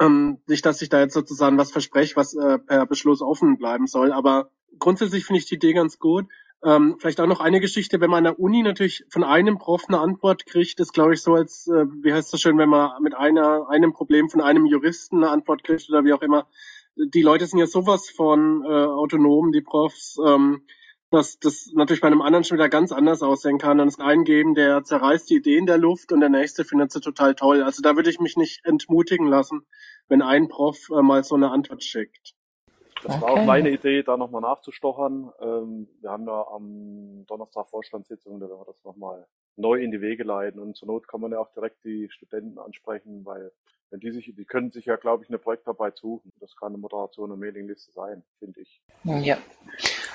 Ähm, 0.00 0.38
nicht, 0.46 0.64
dass 0.64 0.80
ich 0.82 0.88
da 0.88 1.00
jetzt 1.00 1.14
sozusagen 1.14 1.58
was 1.58 1.70
verspreche, 1.70 2.16
was 2.16 2.34
äh, 2.34 2.58
per 2.58 2.86
Beschluss 2.86 3.20
offen 3.20 3.58
bleiben 3.58 3.86
soll, 3.86 4.12
aber 4.12 4.50
grundsätzlich 4.78 5.26
finde 5.26 5.38
ich 5.40 5.46
die 5.46 5.56
Idee 5.56 5.74
ganz 5.74 5.98
gut. 5.98 6.26
Ähm, 6.64 6.96
vielleicht 6.98 7.20
auch 7.20 7.26
noch 7.26 7.40
eine 7.40 7.60
Geschichte, 7.60 8.00
wenn 8.00 8.10
man 8.10 8.18
an 8.18 8.34
der 8.34 8.40
Uni 8.40 8.62
natürlich 8.62 9.04
von 9.10 9.24
einem 9.24 9.58
Prof 9.58 9.84
eine 9.88 9.98
Antwort 9.98 10.46
kriegt, 10.46 10.78
ist 10.78 10.92
glaube 10.92 11.14
ich 11.14 11.20
so 11.20 11.34
als, 11.34 11.66
äh, 11.66 11.86
wie 12.02 12.12
heißt 12.12 12.32
das 12.32 12.40
schön, 12.40 12.56
wenn 12.56 12.68
man 12.68 13.02
mit 13.02 13.14
einer, 13.16 13.68
einem 13.68 13.92
Problem 13.92 14.30
von 14.30 14.40
einem 14.40 14.66
Juristen 14.66 15.18
eine 15.18 15.30
Antwort 15.30 15.64
kriegt 15.64 15.88
oder 15.90 16.04
wie 16.04 16.12
auch 16.12 16.22
immer. 16.22 16.46
Die 16.96 17.22
Leute 17.22 17.46
sind 17.46 17.58
ja 17.58 17.66
sowas 17.66 18.10
von 18.10 18.64
äh, 18.64 18.68
autonom, 18.68 19.50
die 19.50 19.60
Profs. 19.60 20.18
Ähm, 20.24 20.62
dass 21.12 21.38
das 21.38 21.70
natürlich 21.74 22.00
bei 22.00 22.06
einem 22.06 22.22
anderen 22.22 22.42
schon 22.42 22.56
wieder 22.56 22.70
ganz 22.70 22.90
anders 22.90 23.22
aussehen 23.22 23.58
kann. 23.58 23.78
Dann 23.78 23.88
ist 23.88 24.00
einen 24.00 24.24
geben, 24.24 24.54
der 24.54 24.82
zerreißt 24.82 25.28
die 25.28 25.36
Idee 25.36 25.58
in 25.58 25.66
der 25.66 25.78
Luft 25.78 26.10
und 26.10 26.20
der 26.20 26.30
nächste 26.30 26.64
findet 26.64 26.90
sie 26.90 27.00
total 27.00 27.34
toll. 27.34 27.62
Also 27.62 27.82
da 27.82 27.96
würde 27.96 28.10
ich 28.10 28.18
mich 28.18 28.36
nicht 28.36 28.64
entmutigen 28.64 29.26
lassen, 29.26 29.66
wenn 30.08 30.22
ein 30.22 30.48
Prof 30.48 30.88
äh, 30.90 31.02
mal 31.02 31.22
so 31.22 31.34
eine 31.34 31.50
Antwort 31.50 31.84
schickt. 31.84 32.34
Das 33.02 33.16
okay. 33.16 33.22
war 33.22 33.30
auch 33.32 33.44
meine 33.44 33.70
Idee, 33.70 34.02
da 34.02 34.16
nochmal 34.16 34.40
nachzustochern. 34.40 35.30
Ähm, 35.40 35.88
wir 36.00 36.10
haben 36.10 36.26
ja 36.26 36.46
am 36.48 37.26
Donnerstag 37.26 37.68
Vorstandssitzung, 37.68 38.40
da 38.40 38.48
werden 38.48 38.60
wir 38.60 38.72
das 38.72 38.82
nochmal 38.84 39.26
neu 39.56 39.80
in 39.82 39.90
die 39.90 40.00
Wege 40.00 40.24
leiten. 40.24 40.60
Und 40.60 40.76
zur 40.76 40.88
Not 40.88 41.08
kann 41.08 41.20
man 41.20 41.32
ja 41.32 41.40
auch 41.40 41.52
direkt 41.52 41.84
die 41.84 42.08
Studenten 42.10 42.58
ansprechen, 42.58 43.24
weil 43.24 43.52
wenn 43.90 44.00
die 44.00 44.12
sich, 44.12 44.32
die 44.34 44.44
können 44.46 44.70
sich 44.70 44.86
ja, 44.86 44.96
glaube 44.96 45.24
ich, 45.24 45.28
eine 45.28 45.38
Projektarbeit 45.38 45.98
suchen. 45.98 46.30
Das 46.40 46.56
kann 46.56 46.68
eine 46.68 46.78
Moderation 46.78 47.30
und 47.30 47.40
Mailingliste 47.40 47.92
sein, 47.92 48.22
finde 48.38 48.62
ich. 48.62 48.80
Ja. 49.04 49.36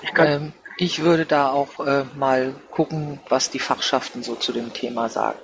Ich, 0.02 0.12
ähm, 0.18 0.54
ich 0.78 1.02
würde 1.02 1.26
da 1.26 1.50
auch 1.50 1.80
äh, 1.86 2.06
mal 2.16 2.56
gucken, 2.72 3.20
was 3.30 3.50
die 3.50 3.60
Fachschaften 3.60 4.24
so 4.24 4.36
zu 4.36 4.52
dem 4.52 4.74
Thema 4.74 5.10
sagen. 5.10 5.40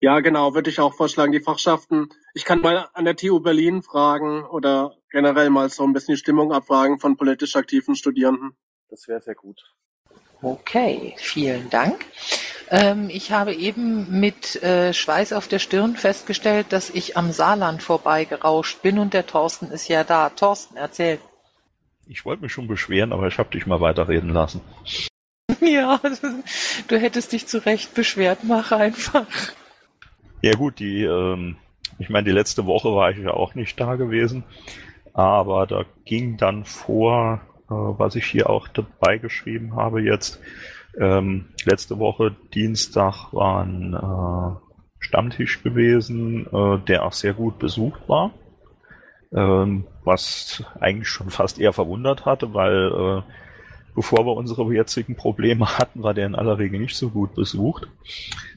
Ja, 0.00 0.20
genau, 0.20 0.54
würde 0.54 0.70
ich 0.70 0.78
auch 0.80 0.94
vorschlagen, 0.94 1.32
die 1.32 1.40
Fachschaften. 1.40 2.08
Ich 2.34 2.44
kann 2.44 2.60
mal 2.60 2.88
an 2.92 3.04
der 3.04 3.16
TU 3.16 3.40
Berlin 3.40 3.82
fragen 3.82 4.44
oder 4.44 4.94
generell 5.10 5.50
mal 5.50 5.68
so 5.70 5.82
ein 5.82 5.92
bisschen 5.92 6.14
die 6.14 6.20
Stimmung 6.20 6.52
abfragen 6.52 7.00
von 7.00 7.16
politisch 7.16 7.56
aktiven 7.56 7.96
Studierenden. 7.96 8.56
Das 8.90 9.08
wäre 9.08 9.20
sehr 9.20 9.34
gut. 9.34 9.60
Okay, 10.40 11.14
vielen 11.18 11.68
Dank. 11.68 12.06
Ähm, 12.70 13.10
ich 13.10 13.32
habe 13.32 13.54
eben 13.54 14.20
mit 14.20 14.62
äh, 14.62 14.92
Schweiß 14.92 15.32
auf 15.32 15.48
der 15.48 15.58
Stirn 15.58 15.96
festgestellt, 15.96 16.66
dass 16.70 16.90
ich 16.90 17.16
am 17.16 17.32
Saarland 17.32 17.82
vorbeigerauscht 17.82 18.82
bin 18.82 19.00
und 19.00 19.14
der 19.14 19.26
Thorsten 19.26 19.72
ist 19.72 19.88
ja 19.88 20.04
da. 20.04 20.28
Thorsten, 20.30 20.76
erzähl. 20.76 21.18
Ich 22.10 22.24
wollte 22.24 22.42
mich 22.42 22.52
schon 22.52 22.68
beschweren, 22.68 23.12
aber 23.12 23.26
ich 23.28 23.38
habe 23.38 23.50
dich 23.50 23.66
mal 23.66 23.80
weiterreden 23.80 24.30
lassen. 24.30 24.60
Ja, 25.60 26.00
du 26.88 26.98
hättest 26.98 27.32
dich 27.32 27.46
zu 27.46 27.64
Recht 27.64 27.92
beschwert, 27.94 28.40
mach 28.42 28.70
einfach. 28.70 29.26
Ja 30.40 30.52
gut, 30.52 30.78
die, 30.78 31.02
ähm, 31.04 31.56
ich 31.98 32.10
meine, 32.10 32.26
die 32.26 32.34
letzte 32.34 32.64
Woche 32.64 32.94
war 32.94 33.10
ich 33.10 33.18
ja 33.18 33.32
auch 33.32 33.54
nicht 33.54 33.78
da 33.80 33.96
gewesen, 33.96 34.44
aber 35.14 35.66
da 35.66 35.84
ging 36.04 36.36
dann 36.36 36.64
vor, 36.64 37.40
äh, 37.64 37.74
was 37.74 38.14
ich 38.14 38.26
hier 38.26 38.48
auch 38.48 38.68
dabei 38.68 39.18
geschrieben 39.18 39.74
habe 39.74 40.00
jetzt, 40.00 40.40
ähm, 40.98 41.46
letzte 41.64 41.98
Woche 41.98 42.36
Dienstag 42.54 43.32
war 43.32 43.64
ein 43.64 43.94
äh, 43.94 44.60
Stammtisch 45.00 45.62
gewesen, 45.62 46.46
äh, 46.46 46.78
der 46.86 47.04
auch 47.04 47.12
sehr 47.12 47.34
gut 47.34 47.58
besucht 47.58 48.08
war. 48.08 48.32
Ähm, 49.30 49.84
was 50.04 50.64
eigentlich 50.80 51.08
schon 51.08 51.28
fast 51.28 51.60
eher 51.60 51.74
verwundert 51.74 52.24
hatte, 52.24 52.54
weil 52.54 52.86
äh, 52.86 53.20
bevor 53.94 54.24
wir 54.24 54.32
unsere 54.32 54.72
jetzigen 54.72 55.16
Probleme 55.16 55.66
hatten, 55.78 56.02
war 56.02 56.14
der 56.14 56.24
in 56.26 56.34
aller 56.34 56.58
Regel 56.58 56.80
nicht 56.80 56.96
so 56.96 57.10
gut 57.10 57.34
besucht. 57.34 57.88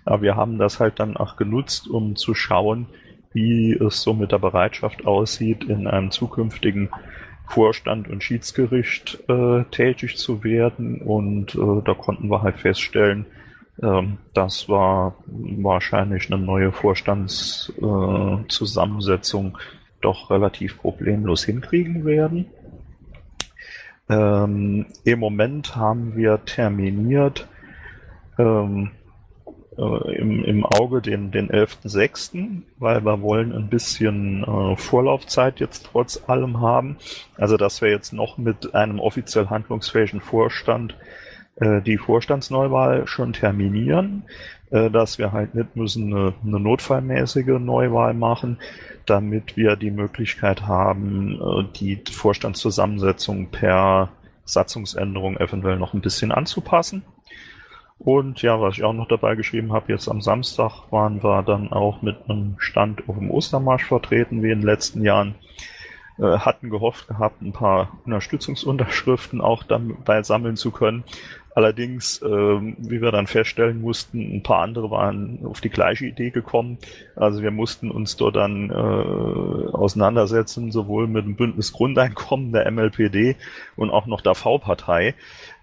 Aber 0.05 0.21
wir 0.21 0.37
haben 0.37 0.57
das 0.57 0.79
halt 0.79 0.97
dann 0.99 1.17
auch 1.17 1.35
genutzt, 1.35 1.89
um 1.89 2.15
zu 2.15 2.33
schauen, 2.33 2.87
wie 3.33 3.73
es 3.73 4.01
so 4.01 4.13
mit 4.13 4.31
der 4.31 4.39
Bereitschaft 4.39 5.05
aussieht, 5.05 5.65
in 5.65 5.87
einem 5.87 6.11
zukünftigen 6.11 6.89
Vorstand 7.47 8.07
und 8.07 8.23
Schiedsgericht 8.23 9.19
äh, 9.27 9.65
tätig 9.71 10.15
zu 10.17 10.43
werden. 10.43 11.01
Und 11.01 11.55
äh, 11.55 11.81
da 11.83 11.95
konnten 11.95 12.29
wir 12.29 12.43
halt 12.43 12.59
feststellen, 12.59 13.25
äh, 13.81 14.03
das 14.33 14.69
war 14.69 15.15
wahrscheinlich 15.27 16.31
eine 16.31 16.41
neue 16.41 16.71
Vorstandszusammensetzung 16.71 19.57
doch 20.01 20.29
relativ 20.29 20.77
problemlos 20.77 21.43
hinkriegen 21.43 22.05
werden. 22.05 22.47
Ähm, 24.09 24.87
Im 25.03 25.19
Moment 25.19 25.75
haben 25.75 26.15
wir 26.15 26.43
terminiert 26.45 27.47
ähm, 28.37 28.91
äh, 29.77 30.15
im, 30.15 30.43
im 30.43 30.65
Auge 30.65 31.01
den, 31.01 31.31
den 31.31 31.49
11.06., 31.49 32.61
weil 32.77 33.05
wir 33.05 33.21
wollen 33.21 33.53
ein 33.53 33.69
bisschen 33.69 34.43
äh, 34.43 34.75
Vorlaufzeit 34.75 35.59
jetzt 35.59 35.87
trotz 35.91 36.21
allem 36.27 36.59
haben. 36.59 36.97
Also 37.37 37.57
dass 37.57 37.81
wir 37.81 37.89
jetzt 37.89 38.11
noch 38.11 38.37
mit 38.37 38.75
einem 38.75 38.99
offiziell 38.99 39.47
handlungsfähigen 39.47 40.19
Vorstand 40.19 40.95
äh, 41.55 41.81
die 41.81 41.97
Vorstandsneuwahl 41.97 43.07
schon 43.07 43.33
terminieren, 43.33 44.23
dass 44.89 45.17
wir 45.17 45.31
halt 45.31 45.53
nicht 45.53 45.75
müssen 45.75 46.13
eine, 46.13 46.33
eine 46.45 46.59
notfallmäßige 46.59 47.59
Neuwahl 47.59 48.13
machen, 48.13 48.57
damit 49.05 49.57
wir 49.57 49.75
die 49.75 49.91
Möglichkeit 49.91 50.63
haben, 50.63 51.39
äh, 51.41 51.63
die 51.77 52.01
Vorstandszusammensetzung 52.09 53.47
per 53.47 54.09
Satzungsänderung 54.45 55.37
eventuell 55.37 55.77
noch 55.77 55.93
ein 55.93 56.01
bisschen 56.01 56.31
anzupassen. 56.31 57.03
Und 57.99 58.41
ja, 58.41 58.59
was 58.59 58.77
ich 58.77 58.83
auch 58.83 58.93
noch 58.93 59.07
dabei 59.07 59.35
geschrieben 59.35 59.73
habe, 59.73 59.91
jetzt 59.91 60.07
am 60.07 60.21
Samstag 60.21 60.91
waren 60.91 61.21
wir 61.23 61.43
dann 61.43 61.71
auch 61.71 62.01
mit 62.01 62.17
einem 62.27 62.55
Stand 62.57 63.07
auf 63.07 63.17
dem 63.17 63.29
Ostermarsch 63.29 63.85
vertreten, 63.85 64.41
wie 64.41 64.49
in 64.49 64.59
den 64.61 64.65
letzten 64.65 65.03
Jahren. 65.03 65.35
Äh, 66.17 66.23
hatten 66.23 66.69
gehofft 66.69 67.07
gehabt, 67.07 67.41
ein 67.41 67.53
paar 67.53 67.99
Unterstützungsunterschriften 68.05 69.41
auch 69.41 69.63
dabei 69.63 70.23
sammeln 70.23 70.55
zu 70.55 70.71
können. 70.71 71.03
Allerdings, 71.53 72.21
äh, 72.21 72.27
wie 72.27 73.01
wir 73.01 73.11
dann 73.11 73.27
feststellen 73.27 73.81
mussten, 73.81 74.37
ein 74.37 74.43
paar 74.43 74.61
andere 74.61 74.89
waren 74.89 75.39
auf 75.43 75.59
die 75.59 75.69
gleiche 75.69 76.05
Idee 76.05 76.29
gekommen. 76.29 76.77
Also 77.15 77.41
wir 77.41 77.51
mussten 77.51 77.91
uns 77.91 78.15
dort 78.15 78.37
dann 78.37 78.69
äh, 78.69 78.73
auseinandersetzen, 78.73 80.71
sowohl 80.71 81.07
mit 81.07 81.25
dem 81.25 81.35
Bündnis 81.35 81.73
Grundeinkommen 81.73 82.53
der 82.53 82.71
MLPD 82.71 83.35
und 83.75 83.89
auch 83.89 84.05
noch 84.05 84.21
der 84.21 84.35
V-Partei. 84.35 85.13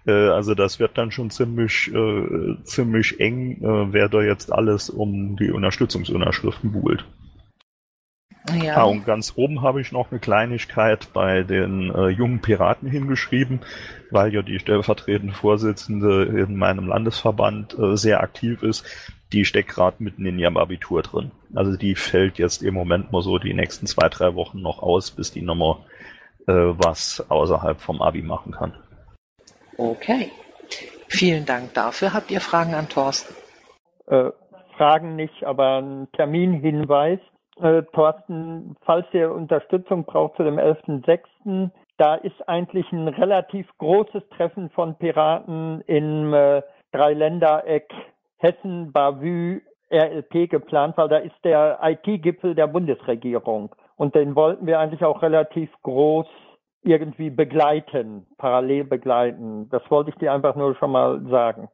Äh, 0.05 0.11
also 0.11 0.53
das 0.53 0.79
wird 0.79 0.97
dann 0.97 1.11
schon 1.11 1.31
ziemlich, 1.31 1.91
äh, 1.91 2.63
ziemlich 2.63 3.19
eng, 3.19 3.63
äh, 3.63 3.93
wer 3.93 4.09
da 4.09 4.21
jetzt 4.21 4.53
alles 4.53 4.91
um 4.91 5.37
die 5.37 5.49
Unterstützungsunterschriften 5.49 6.71
buhlt. 6.71 7.05
Ja. 8.63 8.77
Ah, 8.77 8.83
und 8.83 9.05
ganz 9.05 9.33
oben 9.35 9.61
habe 9.61 9.81
ich 9.81 9.91
noch 9.91 10.11
eine 10.11 10.19
Kleinigkeit 10.19 11.09
bei 11.13 11.43
den 11.43 11.93
äh, 11.93 12.07
jungen 12.07 12.41
Piraten 12.41 12.89
hingeschrieben, 12.89 13.61
weil 14.11 14.33
ja 14.33 14.41
die 14.41 14.59
stellvertretende 14.59 15.33
Vorsitzende 15.33 16.23
in 16.23 16.55
meinem 16.55 16.87
Landesverband 16.87 17.77
äh, 17.77 17.97
sehr 17.97 18.21
aktiv 18.21 18.63
ist. 18.63 18.85
Die 19.33 19.45
steckt 19.45 19.69
gerade 19.69 20.01
mitten 20.01 20.25
in 20.25 20.39
ihrem 20.39 20.57
Abitur 20.57 21.03
drin. 21.03 21.31
Also 21.53 21.75
die 21.75 21.95
fällt 21.95 22.39
jetzt 22.39 22.63
im 22.63 22.73
Moment 22.73 23.11
mal 23.11 23.21
so 23.21 23.37
die 23.37 23.53
nächsten 23.53 23.85
zwei, 23.85 24.09
drei 24.09 24.33
Wochen 24.35 24.61
noch 24.61 24.81
aus, 24.81 25.11
bis 25.11 25.31
die 25.31 25.41
nochmal 25.41 25.77
äh, 26.47 26.53
was 26.53 27.23
außerhalb 27.29 27.79
vom 27.79 28.01
Abi 28.01 28.23
machen 28.23 28.53
kann. 28.53 28.73
Okay. 29.77 30.31
Vielen 31.07 31.45
Dank 31.45 31.73
dafür. 31.73 32.13
Habt 32.13 32.31
ihr 32.31 32.41
Fragen 32.41 32.73
an 32.73 32.89
Thorsten? 32.89 33.35
Äh, 34.07 34.29
Fragen 34.77 35.15
nicht, 35.15 35.43
aber 35.43 35.81
ein 35.81 36.07
Terminhinweis 36.13 37.19
äh, 37.61 37.83
Thorsten, 37.93 38.75
falls 38.81 39.05
ihr 39.13 39.31
Unterstützung 39.31 40.05
braucht 40.05 40.37
zu 40.37 40.43
dem 40.43 40.57
11.06., 40.57 41.69
da 41.97 42.15
ist 42.15 42.47
eigentlich 42.47 42.89
ein 42.91 43.09
relativ 43.09 43.67
großes 43.77 44.23
Treffen 44.37 44.69
von 44.69 44.95
Piraten 44.95 45.81
im 45.81 46.33
äh, 46.33 46.61
Dreiländereck 46.93 47.91
Hessen, 48.37 48.93
Bavü, 48.93 49.61
RLP 49.91 50.49
geplant, 50.49 50.95
weil 50.97 51.09
da 51.09 51.17
ist 51.17 51.35
der 51.43 51.79
IT-Gipfel 51.81 52.55
der 52.55 52.67
Bundesregierung. 52.67 53.75
Und 53.97 54.15
den 54.15 54.35
wollten 54.35 54.65
wir 54.65 54.79
eigentlich 54.79 55.03
auch 55.03 55.21
relativ 55.21 55.69
groß 55.83 56.27
irgendwie 56.83 57.29
begleiten, 57.29 58.25
parallel 58.37 58.85
begleiten. 58.85 59.67
Das 59.69 59.81
wollte 59.89 60.11
ich 60.11 60.15
dir 60.15 60.31
einfach 60.31 60.55
nur 60.55 60.75
schon 60.75 60.91
mal 60.91 61.21
sagen. 61.29 61.67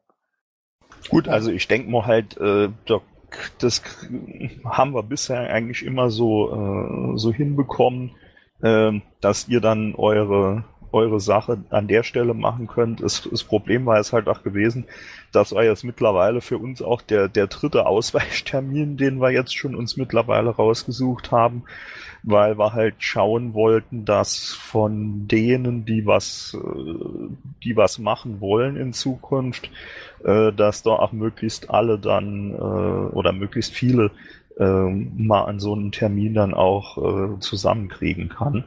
Gut, 1.09 1.27
also 1.27 1.51
ich 1.51 1.67
denke 1.67 1.91
mal 1.91 2.05
halt, 2.05 2.37
äh, 2.37 2.69
das 3.59 3.81
haben 4.65 4.93
wir 4.93 5.03
bisher 5.03 5.39
eigentlich 5.49 5.85
immer 5.85 6.09
so, 6.09 7.13
äh, 7.13 7.17
so 7.17 7.31
hinbekommen, 7.31 8.11
äh, 8.61 8.91
dass 9.21 9.47
ihr 9.47 9.61
dann 9.61 9.95
eure, 9.95 10.63
eure 10.91 11.19
Sache 11.19 11.63
an 11.69 11.87
der 11.87 12.03
Stelle 12.03 12.33
machen 12.33 12.67
könnt. 12.67 13.01
Das, 13.01 13.27
das 13.29 13.43
Problem 13.43 13.85
war 13.85 13.97
jetzt 13.97 14.13
halt 14.13 14.27
auch 14.27 14.43
gewesen, 14.43 14.85
das 15.31 15.53
war 15.53 15.63
jetzt 15.63 15.83
mittlerweile 15.83 16.41
für 16.41 16.57
uns 16.57 16.81
auch 16.81 17.01
der, 17.01 17.27
der 17.27 17.47
dritte 17.47 17.85
Ausweichtermin, 17.85 18.97
den 18.97 19.19
wir 19.19 19.31
jetzt 19.31 19.55
schon 19.55 19.75
uns 19.75 19.97
mittlerweile 19.97 20.49
rausgesucht 20.49 21.31
haben, 21.31 21.63
weil 22.25 22.57
wir 22.57 22.73
halt 22.73 22.95
schauen 22.99 23.53
wollten, 23.53 24.03
dass 24.03 24.53
von 24.53 25.27
denen, 25.27 25.85
die 25.85 26.05
was, 26.05 26.57
äh, 26.59 27.29
die 27.63 27.77
was 27.77 27.99
machen 27.99 28.41
wollen 28.41 28.77
in 28.77 28.93
Zukunft, 28.93 29.69
äh, 30.23 30.51
dass 30.51 30.81
da 30.81 30.91
auch 30.91 31.11
möglichst 31.11 31.69
alle 31.69 31.99
dann 31.99 32.51
äh, 32.51 32.55
oder 32.57 33.31
möglichst 33.31 33.73
viele 33.73 34.09
äh, 34.57 34.63
mal 34.63 35.43
an 35.43 35.59
so 35.59 35.73
einem 35.73 35.91
Termin 35.91 36.33
dann 36.33 36.53
auch 36.53 37.39
zusammenkriegen 37.39 38.29
kann. 38.29 38.63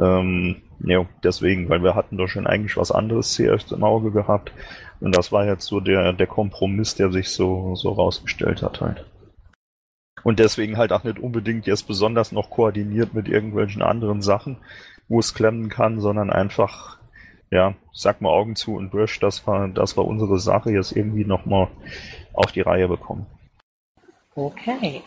Ähm, 0.00 0.56
ja, 0.80 1.04
deswegen, 1.24 1.68
weil 1.68 1.82
wir 1.82 1.94
hatten 1.94 2.16
da 2.16 2.28
schon 2.28 2.46
eigentlich 2.46 2.76
was 2.76 2.92
anderes 2.92 3.32
zuerst 3.34 3.72
im 3.72 3.84
Auge 3.84 4.12
gehabt. 4.12 4.52
Und 5.00 5.16
das 5.16 5.32
war 5.32 5.44
jetzt 5.44 5.66
so 5.66 5.80
der, 5.80 6.12
der 6.12 6.26
Kompromiss, 6.26 6.94
der 6.94 7.10
sich 7.10 7.30
so, 7.30 7.74
so 7.74 7.90
rausgestellt 7.90 8.62
hat 8.62 8.80
halt. 8.80 9.04
Und 10.22 10.38
deswegen 10.38 10.76
halt 10.76 10.92
auch 10.92 11.04
nicht 11.04 11.18
unbedingt 11.18 11.66
jetzt 11.66 11.86
besonders 11.86 12.32
noch 12.32 12.50
koordiniert 12.50 13.14
mit 13.14 13.28
irgendwelchen 13.28 13.82
anderen 13.82 14.22
Sachen, 14.22 14.58
wo 15.08 15.20
es 15.20 15.34
klemmen 15.34 15.68
kann, 15.68 16.00
sondern 16.00 16.30
einfach 16.30 16.98
ja, 17.50 17.74
sag 17.92 18.20
mal 18.20 18.30
Augen 18.30 18.56
zu 18.56 18.74
und 18.74 18.92
durch, 18.92 19.18
dass 19.20 19.46
wir, 19.46 19.68
dass 19.68 19.96
wir 19.96 20.04
unsere 20.04 20.38
Sache 20.38 20.70
jetzt 20.70 20.92
irgendwie 20.92 21.24
nochmal 21.24 21.68
auf 22.34 22.52
die 22.52 22.60
Reihe 22.60 22.88
bekommen. 22.88 23.26
Okay. 24.34 25.02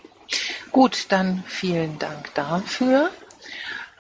Gut, 0.72 1.08
dann 1.10 1.44
vielen 1.46 2.00
Dank 2.00 2.34
dafür. 2.34 3.10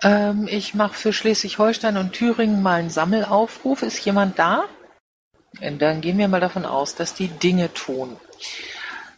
Ähm, 0.01 0.47
ich 0.49 0.73
mache 0.73 0.93
für 0.93 1.13
Schleswig-Holstein 1.13 1.97
und 1.97 2.13
Thüringen 2.13 2.61
mal 2.61 2.79
einen 2.79 2.89
Sammelaufruf. 2.89 3.83
Ist 3.83 4.03
jemand 4.05 4.39
da? 4.39 4.63
Dann 5.59 6.01
gehen 6.01 6.17
wir 6.17 6.27
mal 6.27 6.39
davon 6.39 6.65
aus, 6.65 6.95
dass 6.95 7.13
die 7.13 7.27
Dinge 7.27 7.73
tun. 7.73 8.17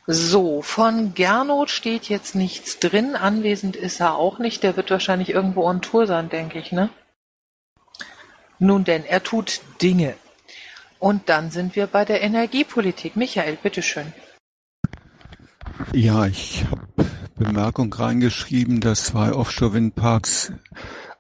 So, 0.06 0.62
von 0.62 1.14
Gernot 1.14 1.70
steht 1.70 2.10
jetzt 2.10 2.36
nichts 2.36 2.80
drin. 2.80 3.16
Anwesend 3.16 3.78
ist 3.78 4.02
er 4.02 4.16
auch 4.16 4.38
nicht. 4.38 4.62
Der 4.64 4.76
wird 4.76 4.92
wahrscheinlich 4.92 5.30
irgendwo 5.30 5.64
on 5.64 5.82
Tour 5.82 6.08
sein, 6.08 6.30
denke 6.30 6.60
ich, 6.60 6.74
ne? 6.74 6.90
Nun 8.60 8.84
denn, 8.84 9.06
er 9.06 9.24
tut 9.24 9.62
Dinge. 9.82 10.16
Und 11.00 11.30
dann 11.30 11.52
sind 11.52 11.76
wir 11.76 11.88
bei 11.88 12.06
der 12.06 12.22
Energiepolitik. 12.22 13.16
Michael, 13.16 13.58
bitteschön. 13.62 14.14
Ja, 15.94 16.26
ich 16.26 16.66
habe 16.70 17.10
Bemerkung 17.36 17.94
reingeschrieben, 17.94 18.80
dass 18.80 19.06
zwei 19.06 19.32
Offshore-Windparks 19.32 20.54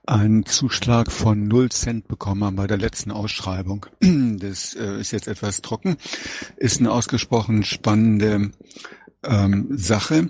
einen 0.06 0.46
Zuschlag 0.46 1.12
von 1.12 1.48
null 1.48 1.70
Cent 1.70 2.08
bekommen 2.08 2.44
haben 2.44 2.56
bei 2.56 2.68
der 2.68 2.78
letzten 2.78 3.12
Ausschreibung. 3.12 3.86
Das 4.44 4.76
äh, 4.76 5.00
ist 5.00 5.12
jetzt 5.12 5.28
etwas 5.28 5.62
trocken, 5.62 5.96
ist 6.58 6.80
eine 6.80 6.92
ausgesprochen 6.92 7.64
spannende 7.64 8.52
ähm, 9.24 9.68
Sache. 9.72 10.30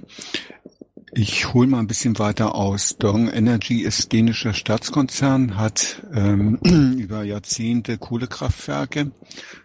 Ich 1.16 1.54
hole 1.54 1.68
mal 1.68 1.80
ein 1.80 1.88
bisschen 1.88 2.18
weiter 2.18 2.56
aus. 2.56 2.98
Dong 2.98 3.28
Energy 3.28 3.82
ist 3.82 4.12
dänischer 4.12 4.54
Staatskonzern, 4.54 5.58
hat 5.58 6.04
ähm, 6.14 6.58
über 6.98 7.24
Jahrzehnte 7.24 7.98
Kohlekraftwerke 7.98 9.12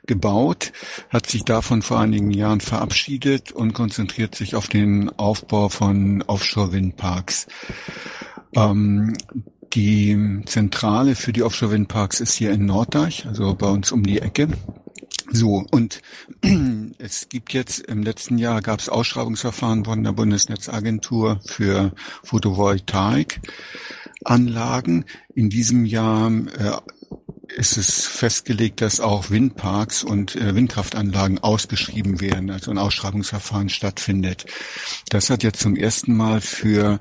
gebaut, 0.06 0.72
hat 1.08 1.26
sich 1.26 1.44
davon 1.44 1.82
vor 1.82 2.00
einigen 2.00 2.30
Jahren 2.30 2.60
verabschiedet 2.60 3.52
und 3.52 3.72
konzentriert 3.72 4.34
sich 4.34 4.56
auf 4.56 4.68
den 4.68 5.10
Aufbau 5.18 5.68
von 5.68 6.22
Offshore-Windparks. 6.26 7.46
Ähm, 8.54 9.14
die 9.74 10.42
Zentrale 10.46 11.14
für 11.14 11.32
die 11.32 11.42
Offshore-Windparks 11.42 12.20
ist 12.20 12.34
hier 12.34 12.52
in 12.52 12.66
Norddeich, 12.66 13.26
also 13.26 13.54
bei 13.54 13.68
uns 13.68 13.92
um 13.92 14.02
die 14.02 14.20
Ecke. 14.20 14.48
So, 15.30 15.66
und 15.70 16.00
es 16.98 17.28
gibt 17.28 17.52
jetzt 17.52 17.80
im 17.80 18.02
letzten 18.02 18.38
Jahr 18.38 18.62
gab 18.62 18.80
es 18.80 18.88
Ausschreibungsverfahren 18.88 19.84
von 19.84 20.02
der 20.02 20.12
Bundesnetzagentur 20.12 21.40
für 21.44 21.92
Photovoltaikanlagen. 22.24 25.04
In 25.34 25.50
diesem 25.50 25.84
Jahr 25.84 26.30
äh, 26.30 26.78
ist 27.54 27.76
es 27.76 28.06
festgelegt, 28.06 28.80
dass 28.80 29.00
auch 29.00 29.28
Windparks 29.30 30.02
und 30.02 30.34
äh, 30.36 30.54
Windkraftanlagen 30.54 31.38
ausgeschrieben 31.38 32.20
werden, 32.20 32.50
also 32.50 32.70
ein 32.70 32.78
Ausschreibungsverfahren 32.78 33.68
stattfindet. 33.68 34.46
Das 35.10 35.28
hat 35.28 35.42
jetzt 35.42 35.60
zum 35.60 35.76
ersten 35.76 36.16
Mal 36.16 36.40
für 36.40 37.00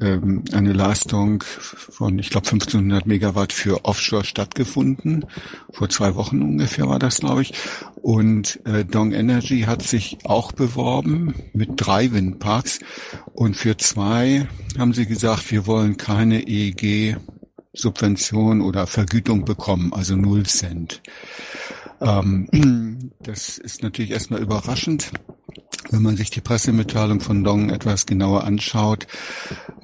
ähm, 0.00 0.44
eine 0.52 0.72
Leistung 0.72 1.42
von, 1.42 2.18
ich 2.18 2.30
glaube, 2.30 2.46
1500 2.46 3.06
Megawatt 3.06 3.52
für 3.52 3.84
Offshore 3.84 4.24
stattgefunden. 4.24 5.24
Vor 5.72 5.88
zwei 5.88 6.14
Wochen 6.14 6.42
ungefähr 6.42 6.88
war 6.88 6.98
das, 6.98 7.18
glaube 7.18 7.42
ich. 7.42 7.54
Und 8.02 8.60
äh, 8.66 8.84
Dong 8.84 9.12
Energy 9.12 9.62
hat 9.62 9.82
sich 9.82 10.18
auch 10.24 10.52
beworben 10.52 11.34
mit 11.52 11.70
drei 11.76 12.12
Windparks. 12.12 12.80
Und 13.32 13.56
für 13.56 13.76
zwei 13.76 14.48
haben 14.78 14.92
sie 14.92 15.06
gesagt, 15.06 15.50
wir 15.50 15.66
wollen 15.66 15.96
keine 15.96 16.46
EEG 16.46 17.16
Subvention 17.72 18.60
oder 18.60 18.86
Vergütung 18.86 19.44
bekommen, 19.44 19.92
also 19.92 20.16
null 20.16 20.46
Cent. 20.46 21.02
Ähm, 22.00 23.12
das 23.20 23.58
ist 23.58 23.82
natürlich 23.82 24.10
erstmal 24.10 24.40
überraschend. 24.40 25.10
Wenn 25.90 26.02
man 26.02 26.16
sich 26.16 26.30
die 26.30 26.40
Pressemitteilung 26.40 27.20
von 27.20 27.44
Dong 27.44 27.70
etwas 27.70 28.06
genauer 28.06 28.44
anschaut, 28.44 29.06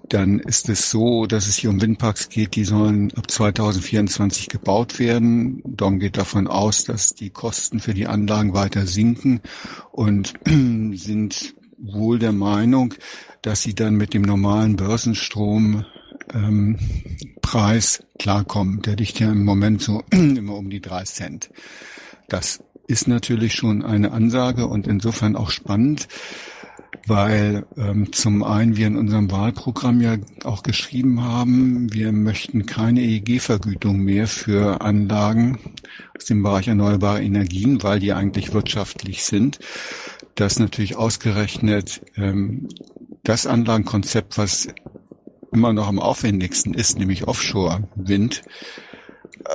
dann 0.09 0.41
ist 0.41 0.69
es 0.69 0.91
so, 0.91 1.27
dass 1.27 1.47
es 1.47 1.57
hier 1.57 1.71
um 1.71 1.81
Windparks 1.81 2.29
geht, 2.29 2.55
die 2.55 2.65
sollen 2.65 3.13
ab 3.15 3.31
2024 3.31 4.49
gebaut 4.49 4.99
werden. 4.99 5.63
Dong 5.65 5.99
geht 6.01 6.17
davon 6.17 6.49
aus, 6.49 6.85
dass 6.85 7.15
die 7.15 7.31
Kosten 7.31 7.81
für 7.81 7.95
die 7.95 8.07
Anlagen 8.07 8.53
weiter 8.53 8.87
sinken 8.87 9.41
und 9.91 10.35
sind 10.47 11.55
wohl 11.79 12.19
der 12.19 12.33
Meinung, 12.33 12.95
dass 13.43 13.63
sie 13.63 13.75
dann 13.75 13.95
mit 13.95 14.15
dem 14.15 14.23
normalen 14.23 14.77
Börsenstrom 14.77 15.85
ähm, 16.35 16.79
Preis 17.41 18.05
klarkommen. 18.19 18.83
Der 18.83 18.97
liegt 18.97 19.19
ja 19.19 19.31
im 19.31 19.45
Moment 19.45 19.83
so 19.83 20.03
immer 20.11 20.57
um 20.57 20.71
die 20.71 20.81
drei 20.81 21.05
Cent. 21.05 21.51
Das 22.29 22.63
ist 22.87 23.09
natürlich 23.09 23.55
schon 23.55 23.83
eine 23.83 24.13
Ansage 24.13 24.67
und 24.67 24.87
insofern 24.87 25.37
auch 25.37 25.51
spannend. 25.51 26.09
weil 27.07 27.67
ähm, 27.77 28.13
zum 28.13 28.45
einen 28.45 28.77
wir 28.77 28.87
in 28.87 28.97
unserem 28.97 29.31
Wahlprogramm 29.31 30.01
ja 30.01 30.17
auch 30.45 30.63
geschrieben 30.63 31.23
haben, 31.23 31.93
wir 31.93 32.13
möchten 32.13 32.67
keine 32.67 33.01
EEG-Vergütung 33.01 33.99
mehr 33.99 34.29
für 34.29 34.83
Anlagen 34.83 35.59
aus 36.17 36.27
dem 36.27 36.43
Bereich 36.43 36.69
erneuerbare 36.69 37.23
Energien, 37.23 37.83
weil 37.83 37.99
die 37.99 38.13
eigentlich 38.13 38.53
wirtschaftlich 38.53 39.25
sind. 39.25 39.59
Das 40.35 40.59
natürlich 40.59 40.97
ausgerechnet 40.97 42.03
ähm, 42.17 42.69
das 43.25 43.47
Anlagenkonzept, 43.47 44.39
was 44.39 44.69
immer 45.53 45.73
noch 45.73 45.89
am 45.89 45.99
aufwendigsten 45.99 46.73
ist, 46.75 46.99
nämlich 46.99 47.27
Offshore-Wind, 47.27 48.43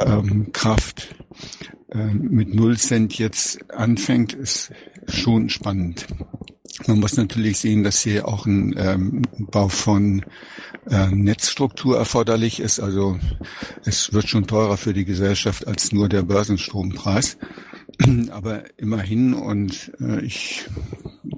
ähm, 0.06 0.52
Kraft 0.52 1.16
mit 1.94 2.54
null 2.54 2.78
Cent 2.78 3.18
jetzt 3.18 3.72
anfängt, 3.72 4.34
ist 4.34 4.72
schon 5.08 5.50
spannend. 5.50 6.06
Man 6.86 7.00
muss 7.00 7.18
natürlich 7.18 7.58
sehen, 7.58 7.84
dass 7.84 8.02
hier 8.02 8.28
auch 8.28 8.46
ein 8.46 8.76
ähm, 8.78 9.22
Bau 9.40 9.68
von 9.68 10.24
äh, 10.90 11.10
Netzstruktur 11.10 11.98
erforderlich 11.98 12.60
ist. 12.60 12.80
Also 12.80 13.18
es 13.84 14.14
wird 14.14 14.30
schon 14.30 14.46
teurer 14.46 14.78
für 14.78 14.94
die 14.94 15.06
Gesellschaft 15.06 15.66
als 15.68 15.92
nur 15.92 16.08
der 16.08 16.22
Börsenstrompreis. 16.22 17.38
Aber 18.30 18.64
immerhin 18.78 19.34
und 19.34 19.92
äh, 20.00 20.22
ich 20.22 20.66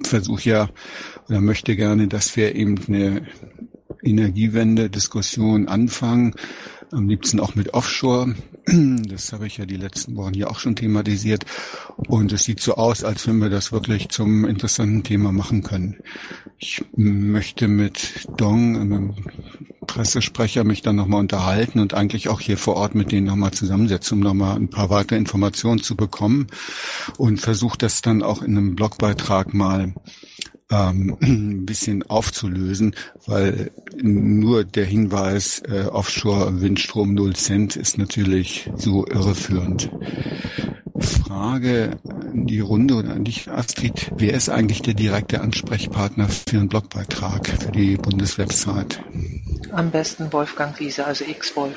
versuche 0.04 0.48
ja 0.48 0.68
oder 1.28 1.40
möchte 1.40 1.74
gerne, 1.74 2.06
dass 2.06 2.36
wir 2.36 2.54
eben 2.54 2.76
eine 2.86 3.26
Energiewende-Diskussion 4.02 5.68
anfangen, 5.68 6.34
am 6.90 7.08
liebsten 7.08 7.40
auch 7.40 7.54
mit 7.54 7.72
Offshore. 7.72 8.34
Das 9.08 9.32
habe 9.32 9.46
ich 9.46 9.56
ja 9.56 9.66
die 9.66 9.76
letzten 9.76 10.16
Wochen 10.16 10.34
hier 10.34 10.50
auch 10.50 10.58
schon 10.58 10.76
thematisiert. 10.76 11.44
Und 11.96 12.32
es 12.32 12.44
sieht 12.44 12.60
so 12.60 12.74
aus, 12.74 13.04
als 13.04 13.26
wenn 13.26 13.38
wir 13.38 13.50
das 13.50 13.72
wirklich 13.72 14.08
zum 14.10 14.44
interessanten 14.44 15.02
Thema 15.02 15.32
machen 15.32 15.62
können. 15.62 15.96
Ich 16.58 16.84
möchte 16.94 17.68
mit 17.68 18.28
Dong, 18.36 18.76
einem 18.76 19.14
Pressesprecher, 19.86 20.62
mich 20.62 20.82
dann 20.82 20.96
nochmal 20.96 21.20
unterhalten 21.20 21.80
und 21.80 21.94
eigentlich 21.94 22.28
auch 22.28 22.40
hier 22.40 22.58
vor 22.58 22.76
Ort 22.76 22.94
mit 22.94 23.10
denen 23.12 23.26
nochmal 23.26 23.50
zusammensetzen, 23.50 24.18
um 24.18 24.24
nochmal 24.24 24.56
ein 24.56 24.70
paar 24.70 24.90
weitere 24.90 25.18
Informationen 25.18 25.82
zu 25.82 25.96
bekommen 25.96 26.46
und 27.18 27.40
versuche 27.40 27.78
das 27.78 28.02
dann 28.02 28.22
auch 28.22 28.42
in 28.42 28.56
einem 28.56 28.76
Blogbeitrag 28.76 29.52
mal 29.52 29.94
ähm, 30.70 31.16
ein 31.20 31.66
bisschen 31.66 32.02
aufzulösen, 32.08 32.94
weil 33.26 33.70
nur 34.00 34.64
der 34.64 34.84
Hinweis 34.84 35.62
äh, 35.68 35.86
Offshore-Windstrom 35.86 37.14
0 37.14 37.34
Cent 37.34 37.76
ist 37.76 37.98
natürlich 37.98 38.70
so 38.76 39.06
irreführend. 39.06 39.90
Frage 40.98 41.98
in 42.32 42.46
die 42.46 42.60
Runde 42.60 42.94
oder 42.94 43.10
an 43.10 43.24
dich, 43.24 43.50
Astrid. 43.50 44.12
Wer 44.16 44.34
ist 44.34 44.48
eigentlich 44.48 44.82
der 44.82 44.94
direkte 44.94 45.40
Ansprechpartner 45.40 46.28
für 46.28 46.58
einen 46.58 46.68
Blogbeitrag 46.68 47.48
für 47.48 47.72
die 47.72 47.96
Bundeswebsite? 47.96 48.98
Am 49.72 49.90
besten 49.90 50.32
Wolfgang 50.32 50.78
Wiese, 50.78 51.06
also 51.06 51.24
X-Wolf. 51.24 51.76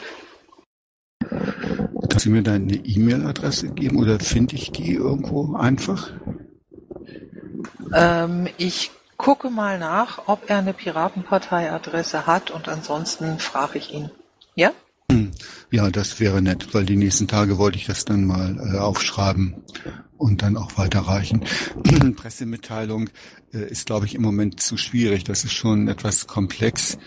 Kannst 2.10 2.26
du 2.26 2.30
mir 2.30 2.44
deine 2.44 2.76
E-Mail-Adresse 2.76 3.70
geben 3.70 3.98
oder 3.98 4.20
finde 4.20 4.56
ich 4.56 4.72
die 4.72 4.94
irgendwo 4.94 5.56
einfach? 5.56 6.12
Ähm, 7.94 8.48
ich 8.58 8.92
gucke 9.18 9.50
mal 9.50 9.80
nach, 9.80 10.28
ob 10.28 10.50
er 10.50 10.58
eine 10.58 10.74
Piratenpartei-Adresse 10.74 12.28
hat 12.28 12.52
und 12.52 12.68
ansonsten 12.68 13.40
frage 13.40 13.78
ich 13.80 13.94
ihn. 13.94 14.12
Ja? 14.56 14.72
Hm. 15.12 15.32
Ja, 15.72 15.90
das 15.90 16.20
wäre 16.20 16.42
nett, 16.42 16.74
weil 16.74 16.86
die 16.86 16.96
nächsten 16.96 17.28
Tage 17.28 17.58
wollte 17.58 17.78
ich 17.78 17.86
das 17.86 18.06
dann 18.06 18.26
mal 18.26 18.58
äh, 18.58 18.78
aufschreiben 18.78 19.64
und 20.18 20.42
dann 20.42 20.58
auch 20.58 20.78
weiterreichen. 20.78 21.46
Pressemitteilung 22.16 23.10
äh, 23.54 23.70
ist, 23.70 23.86
glaube 23.86 24.06
ich, 24.06 24.16
im 24.16 24.22
Moment 24.22 24.60
zu 24.60 24.78
schwierig. 24.78 25.24
Das 25.24 25.44
ist 25.44 25.54
schon 25.54 25.88
etwas 25.88 26.28
komplex 26.28 26.98